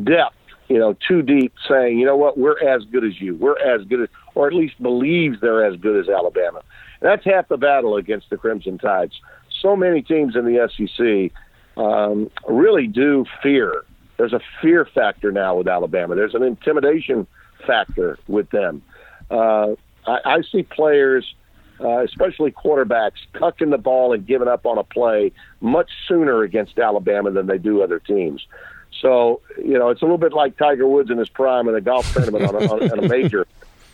[0.03, 0.35] depth.
[0.67, 3.35] You know, too deep, saying, you know what, we're as good as you.
[3.35, 6.61] We're as good as, or at least believes they're as good as Alabama.
[7.05, 9.13] That's half the battle against the Crimson Tides.
[9.61, 11.31] So many teams in the SEC
[11.77, 13.85] um, really do fear.
[14.17, 16.15] There's a fear factor now with Alabama.
[16.15, 17.27] There's an intimidation
[17.67, 18.81] factor with them.
[19.29, 19.75] Uh,
[20.07, 21.35] I, I see players,
[21.79, 25.31] uh, especially quarterbacks, tucking the ball and giving up on a play
[25.61, 28.47] much sooner against Alabama than they do other teams.
[28.99, 31.81] So you know, it's a little bit like Tiger Woods in his prime in a
[31.81, 33.45] golf tournament on a, on a major.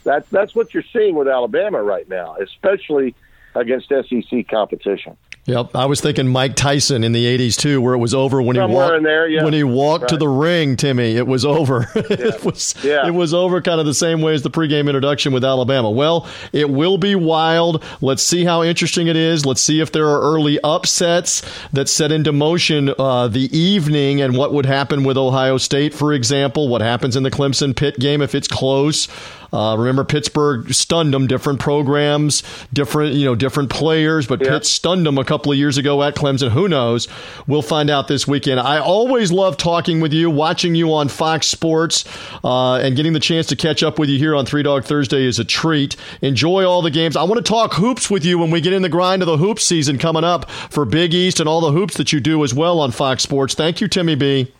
[0.04, 3.16] That's that's what you're seeing with Alabama right now, especially
[3.56, 5.18] against SEC competition.
[5.46, 8.56] Yep, I was thinking Mike Tyson in the '80s too, where it was over when
[8.56, 9.04] Somewhere he walked.
[9.04, 9.44] there, yeah.
[9.44, 10.10] When he walked Right.
[10.10, 11.90] to the ring, Timmy, it was over.
[11.96, 12.76] it was.
[12.84, 13.08] Yeah.
[13.08, 15.90] It was over, kind of the same way as the pregame introduction with Alabama.
[15.90, 17.84] Well, it will be wild.
[18.02, 19.44] Let's see how interesting it is.
[19.44, 21.42] Let's see if there are early upsets
[21.74, 26.14] that set into motion uh, the evening, and what would happen with Ohio State, for
[26.14, 26.68] example.
[26.70, 29.08] What happens in the Clemson Pitt game if it's close?
[29.54, 31.28] Uh, remember, Pittsburgh stunned them.
[31.28, 34.52] Different programs, different you know, different players, but Yeah.
[34.52, 36.50] Pitt stunned them a couple of years ago at Clemson.
[36.52, 37.08] Who knows?
[37.48, 38.60] We'll find out this weekend.
[38.60, 42.06] I always love talking with you, watching you on Fox Sports,
[42.44, 45.26] uh, and getting the chance to catch up with you here on Three Dog Thursday
[45.26, 45.96] is a treat.
[46.22, 47.16] Enjoy all the games.
[47.16, 49.38] I want to talk hoops with you when we get in the grind of the
[49.38, 52.54] hoops season coming up for Big East and all the hoops that you do as
[52.54, 53.54] well on Fox Sports.
[53.54, 54.52] Thank you, Timmy B.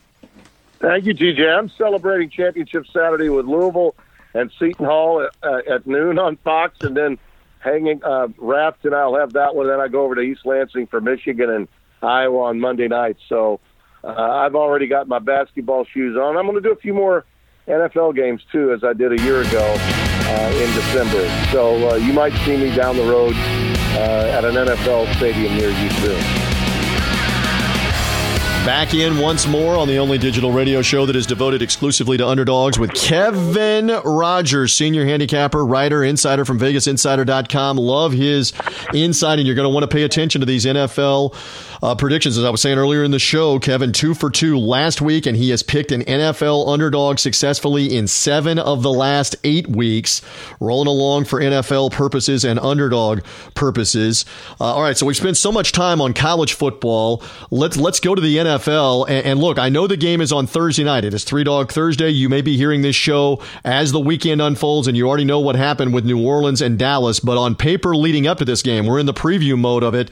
[0.80, 1.48] Thank you, TJ.
[1.58, 3.94] I'm celebrating championship Saturday with Louisville
[4.34, 7.18] and Seton Hall at, uh, at noon on Fox, and then
[7.60, 9.68] hanging uh, Raft, and I'll have that one.
[9.68, 11.68] Then I go over to East Lansing for Michigan and
[12.02, 13.18] Iowa on Monday night.
[13.30, 13.60] So
[14.04, 16.38] uh, I've already got my basketball shoes on.
[16.38, 17.26] I'm going to do a few more
[17.68, 21.30] NFL games too, as I did a year ago uh, in December.
[21.52, 25.70] So uh, you might see me down the road uh, at an NFL stadium near
[25.70, 26.51] you soon.
[28.66, 32.28] Back in once more on the only digital radio show that is devoted exclusively to
[32.28, 37.78] underdogs with Kevin Rogers, senior handicapper, writer, insider from VegasInsider.com.
[37.78, 38.54] Love his
[38.94, 41.34] insight, and you're going to want to pay attention to these NFL
[41.82, 42.38] uh, predictions.
[42.38, 45.36] As I was saying earlier in the show, Kevin, two for two last week, and
[45.36, 50.22] he has picked an NFL underdog successfully in seven of the last eight weeks,
[50.60, 53.24] rolling along for NFL purposes and underdog
[53.56, 54.26] purposes.
[54.60, 57.24] Uh, all right, so we've spent so much time on college football.
[57.50, 59.10] Let's let's go to the NFL.
[59.10, 61.04] And, and look, I know the game is on Thursday night.
[61.04, 62.10] It is Three Dog Thursday.
[62.10, 65.56] You may be hearing this show as the weekend unfolds, and you already know what
[65.56, 67.20] happened with New Orleans and Dallas.
[67.20, 70.12] But on paper, leading up to this game, we're in the preview mode of it.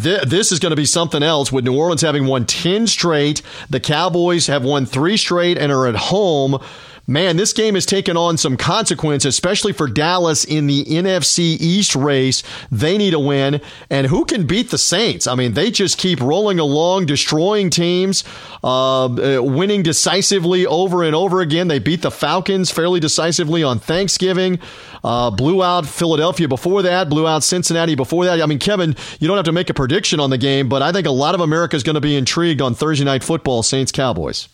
[0.00, 3.42] Th- This is going to be something else with New Orleans having won 10 straight.
[3.70, 6.58] The Cowboys have won three straight and are at home.
[7.06, 11.94] Man, this game has taken on some consequence, especially for Dallas in the NFC East
[11.94, 12.42] race.
[12.72, 13.60] They need a win.
[13.90, 15.26] And who can beat the Saints?
[15.26, 18.24] I mean, they just keep rolling along, destroying teams,
[18.62, 21.68] uh, uh, winning decisively over and over again.
[21.68, 24.58] They beat the Falcons fairly decisively on Thanksgiving,
[25.02, 28.40] uh, blew out Philadelphia before that, blew out Cincinnati before that.
[28.40, 30.90] I mean, Kevin, you don't have to make a prediction on the game, but I
[30.90, 33.92] think a lot of America is going to be intrigued on Thursday Night Football, Saints
[33.92, 34.48] Cowboys.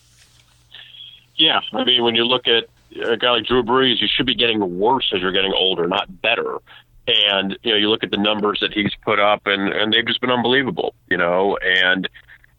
[1.41, 2.65] Yeah, I mean, when you look at
[3.03, 6.21] a guy like Drew Brees, you should be getting worse as you're getting older, not
[6.21, 6.59] better.
[7.07, 10.07] And you know, you look at the numbers that he's put up, and and they've
[10.07, 10.95] just been unbelievable.
[11.09, 12.07] You know, and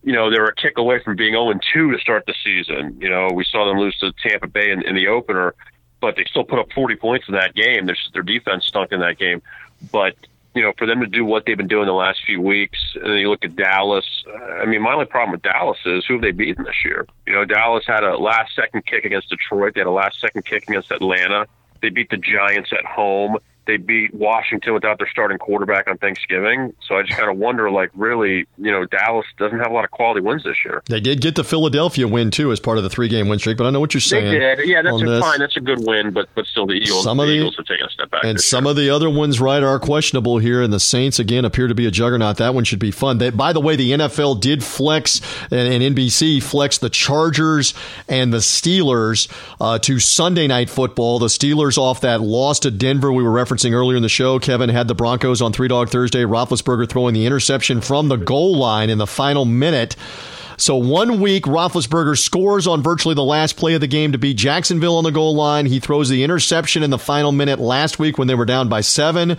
[0.02, 2.98] you know they were a kick away from being 0 2 to start the season.
[3.00, 5.54] You know, we saw them lose to Tampa Bay in, in the opener,
[6.00, 7.86] but they still put up 40 points in that game.
[7.86, 9.44] Their their defense stunk in that game,
[9.92, 10.16] but
[10.54, 13.06] you know, for them to do what they've been doing the last few weeks, and
[13.06, 14.06] then you look at Dallas.
[14.62, 17.08] I mean, my only problem with Dallas is who have they beaten this year?
[17.26, 19.76] You know, Dallas had a last second kick against Detroit.
[19.76, 21.48] They had a last second kick against Atlanta.
[21.82, 23.38] They beat the Giants at home.
[23.68, 26.74] They beat Washington without their starting quarterback on Thanksgiving.
[26.88, 29.84] So I just kind of wonder, like, really, you know, Dallas doesn't have a lot
[29.86, 30.82] of quality wins this year.
[30.88, 33.58] They did get the Philadelphia win too as part of the three game win streak,
[33.58, 34.32] but I know what you're saying.
[34.32, 34.82] They did, yeah.
[34.82, 35.40] That's a, fine.
[35.40, 37.66] That's a good win, but but still, the Eagles, Some the of the- Eagles have
[37.68, 38.24] taken a step back.
[38.24, 38.72] And some year.
[38.72, 40.62] of the other ones, right, are questionable here.
[40.64, 42.38] And the Saints, again, appear to be a juggernaut.
[42.38, 43.20] That one should be fun.
[43.20, 47.76] They, by the way, the NFL did flex, and, and NBC flexed the Chargers
[48.08, 49.28] and the Steelers
[49.60, 51.20] uh, to Sunday night football.
[51.20, 54.40] The Steelers off that loss to Denver we were referencing earlier in the show.
[54.40, 56.24] Kevin had the Broncos on Three Dog Thursday.
[56.24, 59.96] Roethlisberger throwing the interception from the goal line in the final minute.
[60.58, 64.38] So one week, Roethlisberger scores on virtually the last play of the game to beat
[64.38, 65.66] Jacksonville on the goal line.
[65.66, 68.82] He throws the interception in the final minute last week when they were down by
[68.82, 69.38] seven.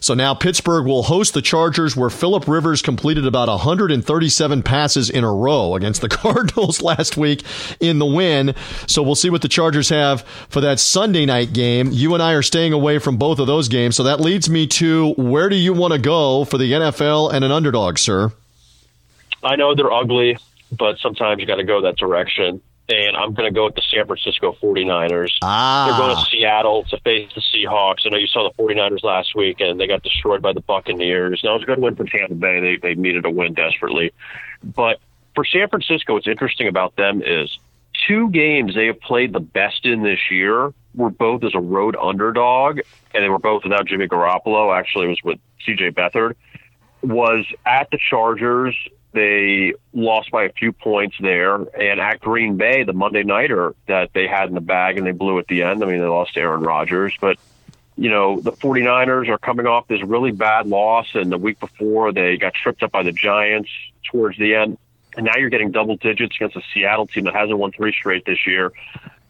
[0.00, 5.24] So now Pittsburgh will host the Chargers, where Philip Rivers completed about 137 passes in
[5.24, 7.42] a row against the Cardinals last week
[7.80, 8.54] in the win.
[8.86, 11.90] So we'll see what the Chargers have for that Sunday night game.
[11.92, 13.96] You and I are staying away from both of those games.
[13.96, 17.44] So that leads me to where do you want to go for the NFL and
[17.44, 18.32] an underdog, sir?
[19.42, 20.38] I know they're ugly,
[20.72, 22.60] but sometimes you got to go that direction.
[22.88, 25.38] And I'm going to go with the San Francisco 49ers.
[25.42, 25.86] Ah.
[25.88, 28.06] They're going to Seattle to face the Seahawks.
[28.06, 31.42] I know you saw the 49ers last week, and they got destroyed by the Buccaneers.
[31.44, 32.60] Now, was a good win for Tampa Bay.
[32.60, 34.12] They, they needed a win desperately.
[34.62, 35.00] But
[35.34, 37.58] for San Francisco, what's interesting about them is
[38.06, 41.96] two games they have played the best in this year were both as a road
[42.00, 42.80] underdog,
[43.14, 44.76] and they were both without Jimmy Garoppolo.
[44.76, 46.34] Actually, it was with CJ Beathard.
[47.02, 48.76] Was at the Chargers
[49.18, 51.56] they lost by a few points there.
[51.56, 55.10] And at Green Bay, the Monday Nighter that they had in the bag and they
[55.10, 55.82] blew at the end.
[55.82, 57.14] I mean, they lost to Aaron Rodgers.
[57.20, 57.36] But,
[57.96, 61.08] you know, the 49ers are coming off this really bad loss.
[61.14, 63.70] And the week before, they got tripped up by the Giants
[64.04, 64.78] towards the end.
[65.16, 68.24] And now you're getting double digits against a Seattle team that hasn't won three straight
[68.24, 68.72] this year.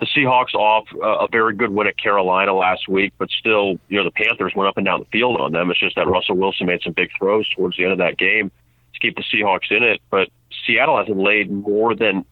[0.01, 4.05] The Seahawks off a very good win at Carolina last week, but still, you know,
[4.05, 5.71] the Panthers went up and down the field on them.
[5.71, 8.53] It's just that Russell Wilson made some big throws towards the end of that game
[9.01, 10.01] to keep the Seahawks in it.
[10.11, 10.29] But
[10.67, 12.25] Seattle hasn't laid more than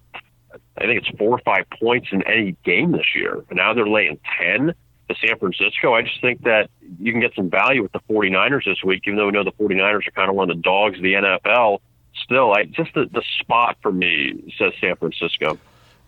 [0.79, 3.45] I think it's four or five points in any game this year.
[3.49, 4.75] And now they're laying ten
[5.09, 5.95] to San Francisco.
[5.95, 9.17] I just think that you can get some value with the 49ers this week, even
[9.17, 11.79] though we know the 49ers are kind of one of the dogs of the NFL.
[12.25, 15.59] Still, I just the, the spot for me says San Francisco.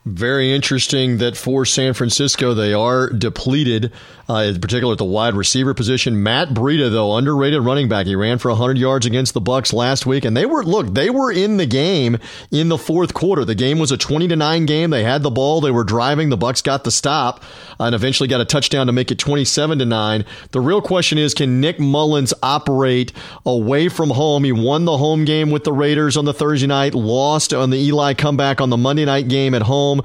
[0.05, 3.93] Very interesting that for San Francisco, they are depleted,
[4.29, 6.23] uh, in particular at the wide receiver position.
[6.23, 8.07] Matt Breida, though, underrated running back.
[8.07, 11.09] He ran for 100 yards against the Bucs last week, and they were look, they
[11.09, 12.19] were in the game
[12.51, 13.45] in the fourth quarter.
[13.45, 14.91] The game was a 20 to nine game.
[14.91, 16.29] They had the ball, they were driving.
[16.29, 17.43] The Bucs got the stop,
[17.81, 20.25] and eventually got a touchdown to make it 27 to nine.
[20.53, 23.13] The real question is, can Nick Mullens operate
[23.47, 24.45] away from home?
[24.45, 27.79] He won the home game with the Raiders on the Thursday night, lost on the
[27.79, 30.03] Eli comeback on the Monday night game at home.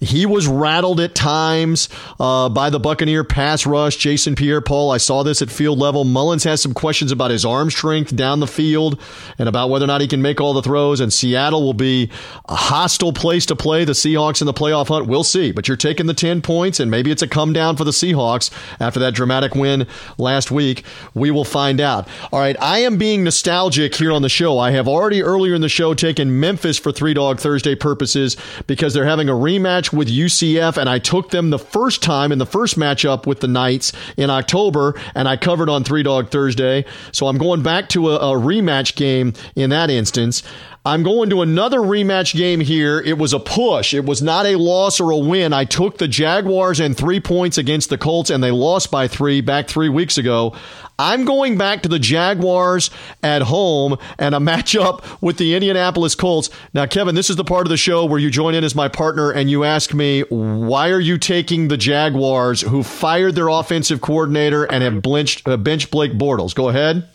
[0.00, 1.88] He was rattled at times
[2.20, 3.96] uh, by the Buccaneer pass rush.
[3.96, 6.04] Jason Pierre Paul, I saw this at field level.
[6.04, 9.00] Mullens has some questions about his arm strength down the field
[9.38, 11.00] and about whether or not he can make all the throws.
[11.00, 12.10] And Seattle will be
[12.48, 13.84] a hostile place to play.
[13.84, 15.52] The Seahawks in the playoff hunt, we'll see.
[15.52, 18.50] But you're taking the 10 points, and maybe it's a come down for the Seahawks
[18.80, 19.86] after that dramatic win
[20.18, 20.84] last week.
[21.14, 22.08] We will find out.
[22.32, 24.58] All right, I am being nostalgic here on the show.
[24.58, 28.36] I have already earlier in the show taken Memphis for Three Dog Thursday purposes
[28.66, 32.38] because they're having a rematch with UCF, and I took them the first time in
[32.38, 36.84] the first matchup with the Knights in October, and I covered on Three Dog Thursday.
[37.10, 40.42] So I'm going back to a, a rematch game in that instance.
[40.86, 43.00] I'm going to another rematch game here.
[43.00, 43.92] It was a push.
[43.92, 45.52] It was not a loss or a win.
[45.52, 49.40] I took the Jaguars and three points against the Colts, and they lost by three
[49.40, 50.54] back three weeks ago.
[50.96, 56.50] I'm going back to the Jaguars at home and a matchup with the Indianapolis Colts.
[56.72, 58.86] Now, Kevin, this is the part of the show where you join in as my
[58.86, 64.00] partner and you ask me, why are you taking the Jaguars who fired their offensive
[64.00, 66.54] coordinator and have benched, uh, benched Blake Bortles?
[66.54, 67.08] Go ahead.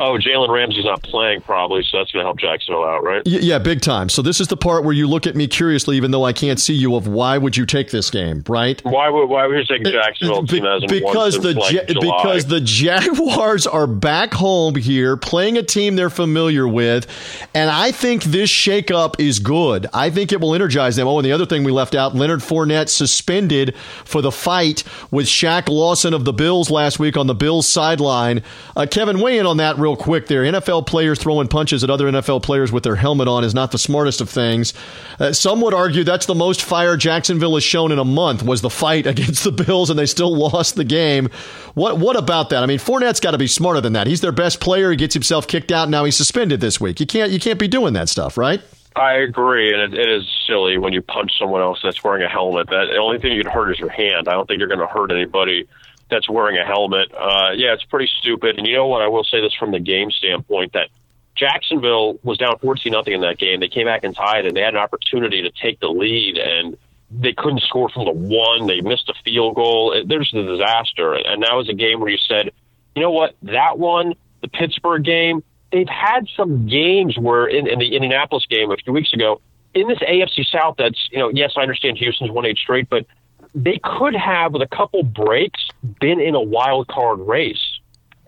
[0.00, 3.22] Oh, Jalen Ramsey's not playing probably, so that's going to help Jacksonville out, right?
[3.26, 4.08] Yeah, big time.
[4.08, 6.60] So this is the part where you look at me curiously, even though I can't
[6.60, 6.94] see you.
[6.96, 8.82] Of why would you take this game, right?
[8.84, 10.42] Why would why would you take Jacksonville?
[10.42, 16.10] Be, because the ja- because the Jaguars are back home here, playing a team they're
[16.10, 17.06] familiar with,
[17.54, 19.86] and I think this shakeup is good.
[19.92, 21.08] I think it will energize them.
[21.08, 23.74] Oh, and the other thing we left out: Leonard Fournette suspended
[24.04, 28.42] for the fight with Shaq Lawson of the Bills last week on the Bills sideline.
[28.76, 30.42] Uh, Kevin, weigh in on that real quick there.
[30.42, 33.78] NFL players throwing punches at other NFL players with their helmet on is not the
[33.78, 34.74] smartest of things.
[35.20, 38.62] Uh, some would argue that's the most fire Jacksonville has shown in a month was
[38.62, 41.28] the fight against the Bills, and they still lost the game.
[41.74, 42.64] What what about that?
[42.64, 44.08] I mean, Fournette's got to be smarter than that.
[44.08, 44.90] He's their best player.
[44.90, 45.88] He gets himself kicked out.
[45.88, 46.98] Now he's suspended this week.
[46.98, 48.60] You can't you can't be doing that stuff, right?
[48.96, 52.28] I agree, and it, it is silly when you punch someone else that's wearing a
[52.28, 52.68] helmet.
[52.70, 54.26] That the only thing you can hurt is your hand.
[54.26, 55.68] I don't think you're going to hurt anybody
[56.10, 57.12] that's wearing a helmet.
[57.12, 58.58] Uh, yeah, it's pretty stupid.
[58.58, 59.02] And you know what?
[59.02, 60.88] I will say this from the game standpoint that
[61.34, 63.60] Jacksonville was down 14 nothing in that game.
[63.60, 66.76] They came back and tied, and they had an opportunity to take the lead, and
[67.10, 68.66] they couldn't score from the one.
[68.66, 69.92] They missed a field goal.
[69.92, 71.14] It, there's a disaster.
[71.14, 72.52] And that was a game where you said,
[72.94, 73.34] you know what?
[73.42, 75.42] That one, the Pittsburgh game,
[75.72, 79.40] they've had some games where in, in the Indianapolis game a few weeks ago,
[79.74, 83.04] in this AFC South, that's, you know, yes, I understand Houston's won eight straight, but
[83.54, 85.68] they could have, with a couple breaks,
[86.00, 87.75] been in a wild card race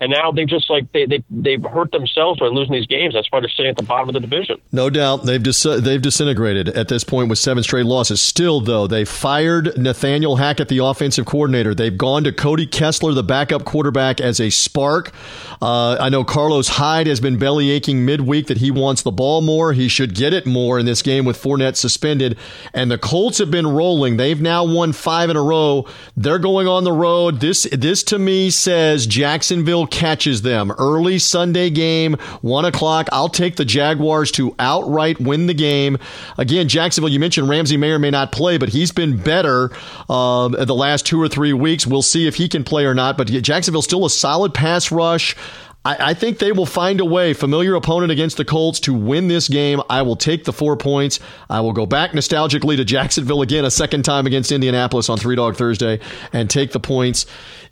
[0.00, 3.14] and now they just like they they they've hurt themselves by losing these games.
[3.14, 4.60] That's why they're sitting at the bottom of the division.
[4.70, 8.20] No doubt they've dis- they've disintegrated at this point with seven straight losses.
[8.20, 11.74] Still, though, they fired Nathaniel Hackett, the offensive coordinator.
[11.74, 15.12] They've gone to Cody Kessler, the backup quarterback, as a spark.
[15.60, 19.40] Uh, I know Carlos Hyde has been belly aching midweek that he wants the ball
[19.40, 19.72] more.
[19.72, 22.38] He should get it more in this game with Fournette suspended.
[22.72, 24.16] And the Colts have been rolling.
[24.16, 25.86] They've now won five in a row.
[26.16, 27.40] They're going on the road.
[27.40, 30.72] This this to me says Jacksonville catches them.
[30.72, 33.08] Early Sunday game, 1 o'clock.
[33.12, 35.98] I'll take the Jaguars to outright win the game.
[36.36, 39.70] Again, Jacksonville, you mentioned Ramsey may or may not play, but he's been better
[40.08, 41.86] uh, the last two or three weeks.
[41.86, 43.16] We'll see if he can play or not.
[43.16, 45.36] But Jacksonville's still a solid pass rush.
[45.84, 49.28] I, I, think they will find a way, familiar opponent against the Colts, to win
[49.28, 49.80] this game.
[49.88, 51.20] I will take the four points.
[51.48, 55.36] I will go back nostalgically to Jacksonville again a second time against Indianapolis on Three
[55.36, 56.00] Dog Thursday
[56.32, 57.26] and take the points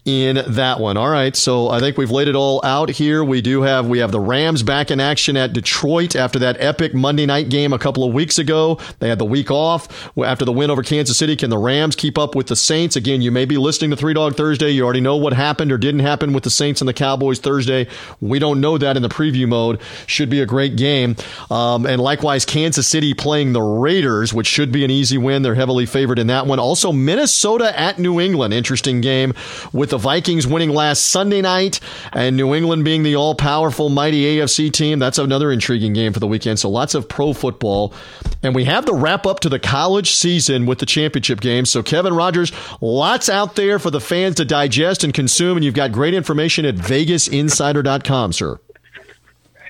[0.06, 0.96] in that one.
[0.96, 3.24] All right, so I think we've laid it all out here.
[3.24, 6.94] We do have we have the Rams back in action at Detroit after that epic
[6.94, 8.78] Monday night game a couple of weeks ago.
[9.00, 11.34] They had the week off after the win over Kansas City.
[11.34, 12.94] Can the Rams keep up with the Saints?
[12.94, 14.70] Again, you may be listening to Three Dog Thursday.
[14.70, 17.88] You already know what happened or didn't happen with the Saints and the Cowboys Thursday.
[18.20, 19.80] We don't know that in the preview mode.
[20.06, 21.16] Should be a great game.
[21.50, 25.42] Um, and likewise, Kansas City playing the Raiders, which should be an easy win.
[25.42, 26.60] They're heavily favored in that one.
[26.60, 29.34] Also, Minnesota at New England, interesting game
[29.72, 31.80] with the Vikings winning last Sunday night
[32.12, 34.98] and New England being the all powerful, mighty AFC team.
[34.98, 36.58] That's another intriguing game for the weekend.
[36.58, 37.94] So lots of pro football.
[38.42, 41.64] And we have the wrap up to the college season with the championship game.
[41.64, 42.52] So, Kevin Rogers,
[42.82, 45.56] lots out there for the fans to digest and consume.
[45.56, 48.60] And you've got great information at vegasinsider.com, sir.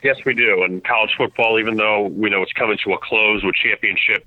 [0.02, 0.64] Yes, we do.
[0.64, 4.26] And college football, even though we know it's coming to a close with championship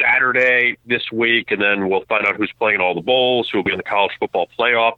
[0.00, 3.64] Saturday this week, and then we'll find out who's playing all the bowls, who will
[3.64, 4.94] be in the college football playoff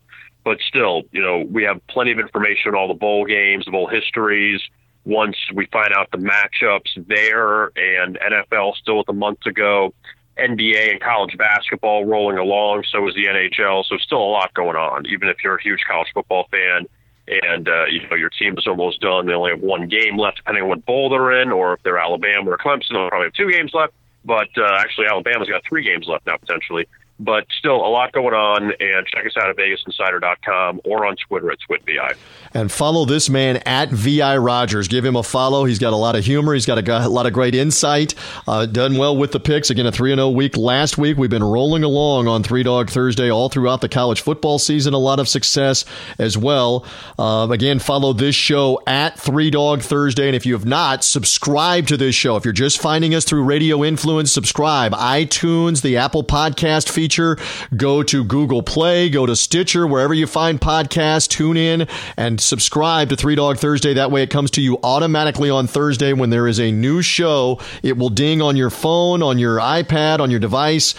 [0.46, 3.72] but still, you know, we have plenty of information on all the bowl games, the
[3.72, 4.60] bowl histories.
[5.04, 9.92] Once we find out the matchups there, and NFL still with a month to go,
[10.38, 13.84] NBA and college basketball rolling along, so is the NHL.
[13.86, 16.86] So still a lot going on, even if you're a huge college football fan
[17.26, 19.26] and uh, you know your team is almost done.
[19.26, 21.98] They only have one game left, depending on what bowl they're in, or if they're
[21.98, 23.94] Alabama or Clemson, they'll probably have two games left.
[24.24, 26.86] But uh, actually, Alabama's got three games left now potentially
[27.18, 28.72] but still a lot going on.
[28.78, 32.16] And check us out at VegasInsider.com or on Twitter at TwitVI.
[32.54, 34.88] And follow this man at VI Rogers.
[34.88, 35.64] Give him a follow.
[35.64, 36.54] He's got a lot of humor.
[36.54, 38.14] He's got a, a lot of great insight.
[38.46, 39.70] Uh, done well with the picks.
[39.70, 41.16] Again, a 3 0 week last week.
[41.16, 44.94] We've been rolling along on Three Dog Thursday all throughout the college football season.
[44.94, 45.84] A lot of success
[46.18, 46.84] as well.
[47.18, 50.26] Uh, again, follow this show at Three Dog Thursday.
[50.26, 52.36] And if you have not, subscribe to this show.
[52.36, 54.92] If you're just finding us through Radio Influence, subscribe.
[54.92, 57.36] iTunes, the Apple Podcast feed feature.
[57.76, 63.10] Go to Google Play, go to Stitcher, wherever you find podcasts, tune in and subscribe
[63.10, 63.94] to Three Dog Thursday.
[63.94, 67.60] That way it comes to you automatically on Thursday when there is a new show.
[67.84, 70.96] It will ding on your phone, on your iPad, on your device.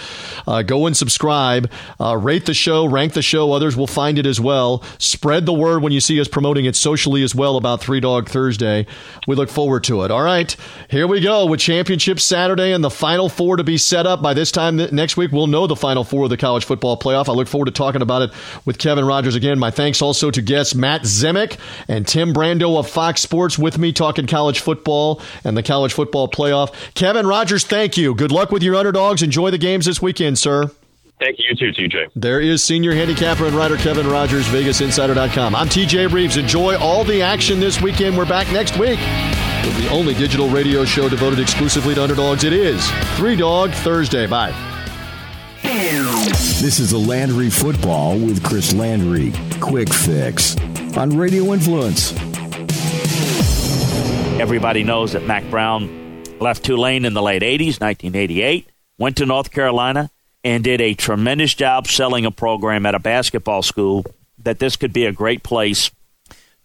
[0.47, 1.69] Uh, go and subscribe.
[1.99, 3.51] Uh, rate the show, rank the show.
[3.51, 4.81] Others will find it as well.
[4.99, 8.29] Spread the word when you see us promoting it socially as well about Three Dog
[8.29, 8.87] Thursday.
[9.27, 10.11] We look forward to it.
[10.11, 10.55] All right,
[10.89, 14.21] here we go with Championship Saturday and the Final Four to be set up.
[14.21, 16.95] By this time next week, we'll know the Final Final Four of the college football
[16.95, 17.27] playoff.
[17.27, 18.31] I look forward to talking about it
[18.65, 19.57] with Kevin Rogers again.
[19.57, 21.57] My thanks also to guests Matt Zemek
[21.87, 26.27] and Tim Brando of Fox Sports with me talking college football and the college football
[26.27, 26.71] playoff.
[26.93, 28.13] Kevin Rogers, thank you.
[28.13, 29.23] Good luck with your underdogs.
[29.23, 30.69] Enjoy the games this weekend, sir.
[31.19, 32.11] Thank you, you too, TJ.
[32.15, 35.55] There is senior handicapper and writer Kevin Rogers, VegasInsider.com.
[35.55, 36.37] I'm TJ Reeves.
[36.37, 38.15] Enjoy all the action this weekend.
[38.15, 42.43] We're back next week with the only digital radio show devoted exclusively to underdogs.
[42.43, 44.27] It is Three Dog Thursday.
[44.27, 44.76] Bye.
[46.59, 49.31] This is a Landry Football with Chris Landry.
[49.59, 50.57] Quick fix
[50.97, 52.13] on Radio Influence.
[54.41, 58.67] Everybody knows that Mack Brown left Tulane in the late 80s, 1988,
[58.97, 60.09] went to North Carolina,
[60.43, 64.03] and did a tremendous job selling a program at a basketball school
[64.39, 65.91] that this could be a great place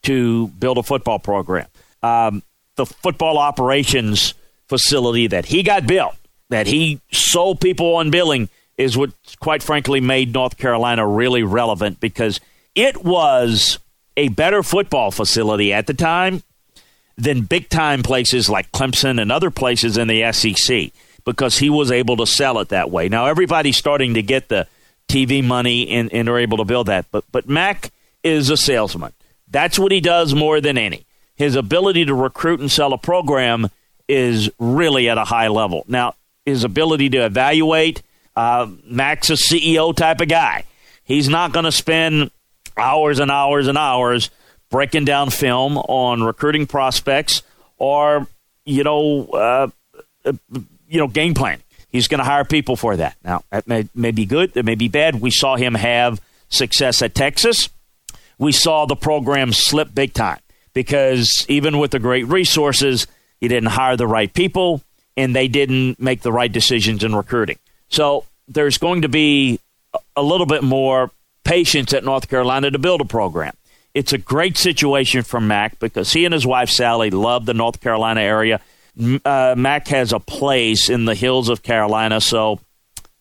[0.05, 1.67] to build a football program.
[2.03, 2.43] Um,
[2.77, 4.33] the football operations
[4.69, 6.15] facility that he got built,
[6.49, 8.49] that he sold people on billing–
[8.79, 12.41] is what, quite frankly, made North Carolina really relevant because
[12.75, 13.79] it was
[14.17, 16.43] a better football facility at the time
[17.17, 20.91] than big time places like Clemson and other places in the SEC
[21.25, 23.09] because he was able to sell it that way.
[23.09, 24.67] Now everybody's starting to get the
[25.09, 27.91] TV money and, and are able to build that, but but Mack
[28.23, 29.13] is a salesman.
[29.49, 31.05] That's what he does more than any.
[31.37, 33.69] His ability to recruit and sell a program
[34.09, 35.85] is really at a high level.
[35.87, 36.15] Now,
[36.47, 38.03] his ability to evaluate
[38.37, 40.65] uh, Mack's a CEO type of guy.
[41.05, 42.31] He's not going to spend
[42.77, 44.31] hours and hours and hours
[44.71, 47.43] breaking down film on recruiting prospects
[47.77, 48.27] or
[48.65, 49.69] you know uh,
[50.89, 51.61] you know game plan.
[51.89, 53.17] He's going to hire people for that.
[53.23, 55.21] Now that may, may be good, it may be bad.
[55.21, 57.69] We saw him have success at Texas.
[58.39, 60.41] We saw the program slip big time
[60.73, 63.07] because even with the great resources,
[63.41, 64.83] he didn't hire the right people
[65.17, 67.59] and they didn't make the right decisions in recruiting.
[67.93, 69.61] So there's going to be
[70.17, 71.11] a little bit more
[71.45, 73.53] patience at North Carolina to build a program.
[73.95, 77.81] it's a great situation for Mack because he and his wife Sally love the North
[77.81, 78.61] Carolina area.
[79.25, 82.59] Uh, Mack has a place in the hills of Carolina, so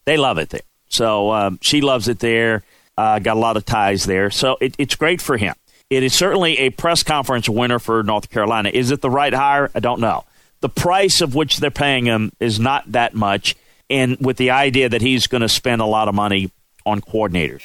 [0.05, 0.61] they love it there.
[0.87, 2.63] So um, she loves it there.
[2.97, 5.55] Uh, got a lot of ties there, so it, it's great for him.
[5.89, 8.69] It is certainly a press conference winner for North Carolina.
[8.73, 9.69] Is it the right hire?
[9.75, 10.23] I don't know.
[10.61, 13.55] The price of which they're paying him is not that much,
[13.91, 16.51] and with the idea that he's going to spend a lot of money
[16.85, 17.61] on coordinators.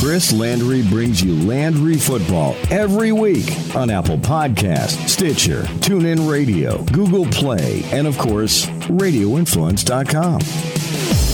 [0.00, 7.26] Chris Landry brings you Landry Football every week on Apple Podcast, Stitcher, TuneIn Radio, Google
[7.26, 11.25] Play, and of course, RadioInfluence.com.